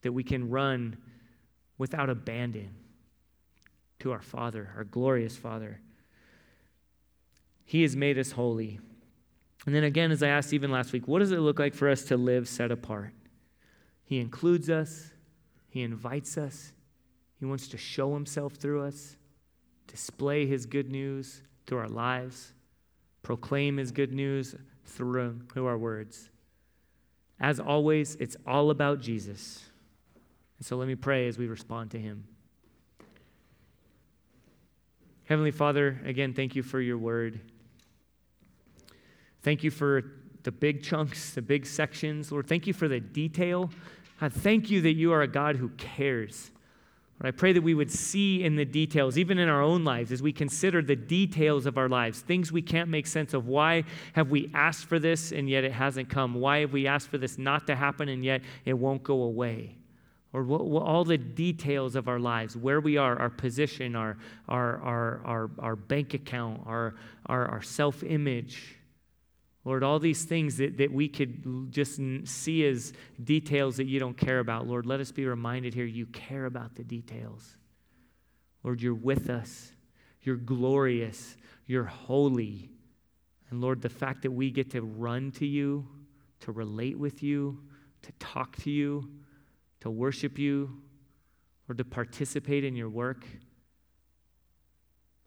[0.01, 0.97] that we can run
[1.77, 2.69] without abandon
[3.99, 5.79] to our Father, our glorious Father?
[7.65, 8.79] He has made us holy.
[9.65, 11.89] And then again, as I asked even last week, what does it look like for
[11.89, 13.13] us to live set apart?
[14.03, 15.11] He includes us,
[15.69, 16.73] He invites us,
[17.41, 19.17] he wants to show himself through us,
[19.87, 22.53] display his good news through our lives,
[23.23, 26.29] proclaim his good news through, through our words.
[27.41, 29.65] As always, it's all about Jesus.
[30.59, 32.23] And so let me pray as we respond to him.
[35.23, 37.41] Heavenly Father, again, thank you for your word.
[39.41, 40.03] Thank you for
[40.43, 42.31] the big chunks, the big sections.
[42.31, 43.71] Lord, thank you for the detail.
[44.19, 46.51] God, thank you that you are a God who cares.
[47.23, 50.23] I pray that we would see in the details, even in our own lives, as
[50.23, 53.47] we consider the details of our lives, things we can't make sense of.
[53.47, 56.33] Why have we asked for this and yet it hasn't come?
[56.33, 59.75] Why have we asked for this not to happen and yet it won't go away?
[60.33, 64.17] Or what, what, all the details of our lives, where we are, our position, our,
[64.47, 66.95] our, our, our, our bank account, our,
[67.27, 68.77] our, our self image
[69.63, 72.93] Lord, all these things that, that we could just see as
[73.23, 76.75] details that you don't care about, Lord, let us be reminded here you care about
[76.75, 77.57] the details.
[78.63, 79.71] Lord, you're with us.
[80.21, 81.35] You're glorious.
[81.67, 82.71] You're holy.
[83.49, 85.87] And Lord, the fact that we get to run to you,
[86.41, 87.59] to relate with you,
[88.01, 89.11] to talk to you,
[89.81, 90.81] to worship you,
[91.69, 93.25] or to participate in your work,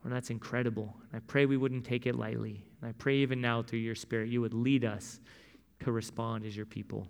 [0.03, 0.95] Lord, that's incredible.
[1.11, 2.65] And I pray we wouldn't take it lightly.
[2.85, 5.19] And I pray even now through your Spirit, you would lead us
[5.81, 7.09] to respond as your people.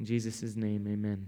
[0.00, 1.26] In Jesus' name, amen.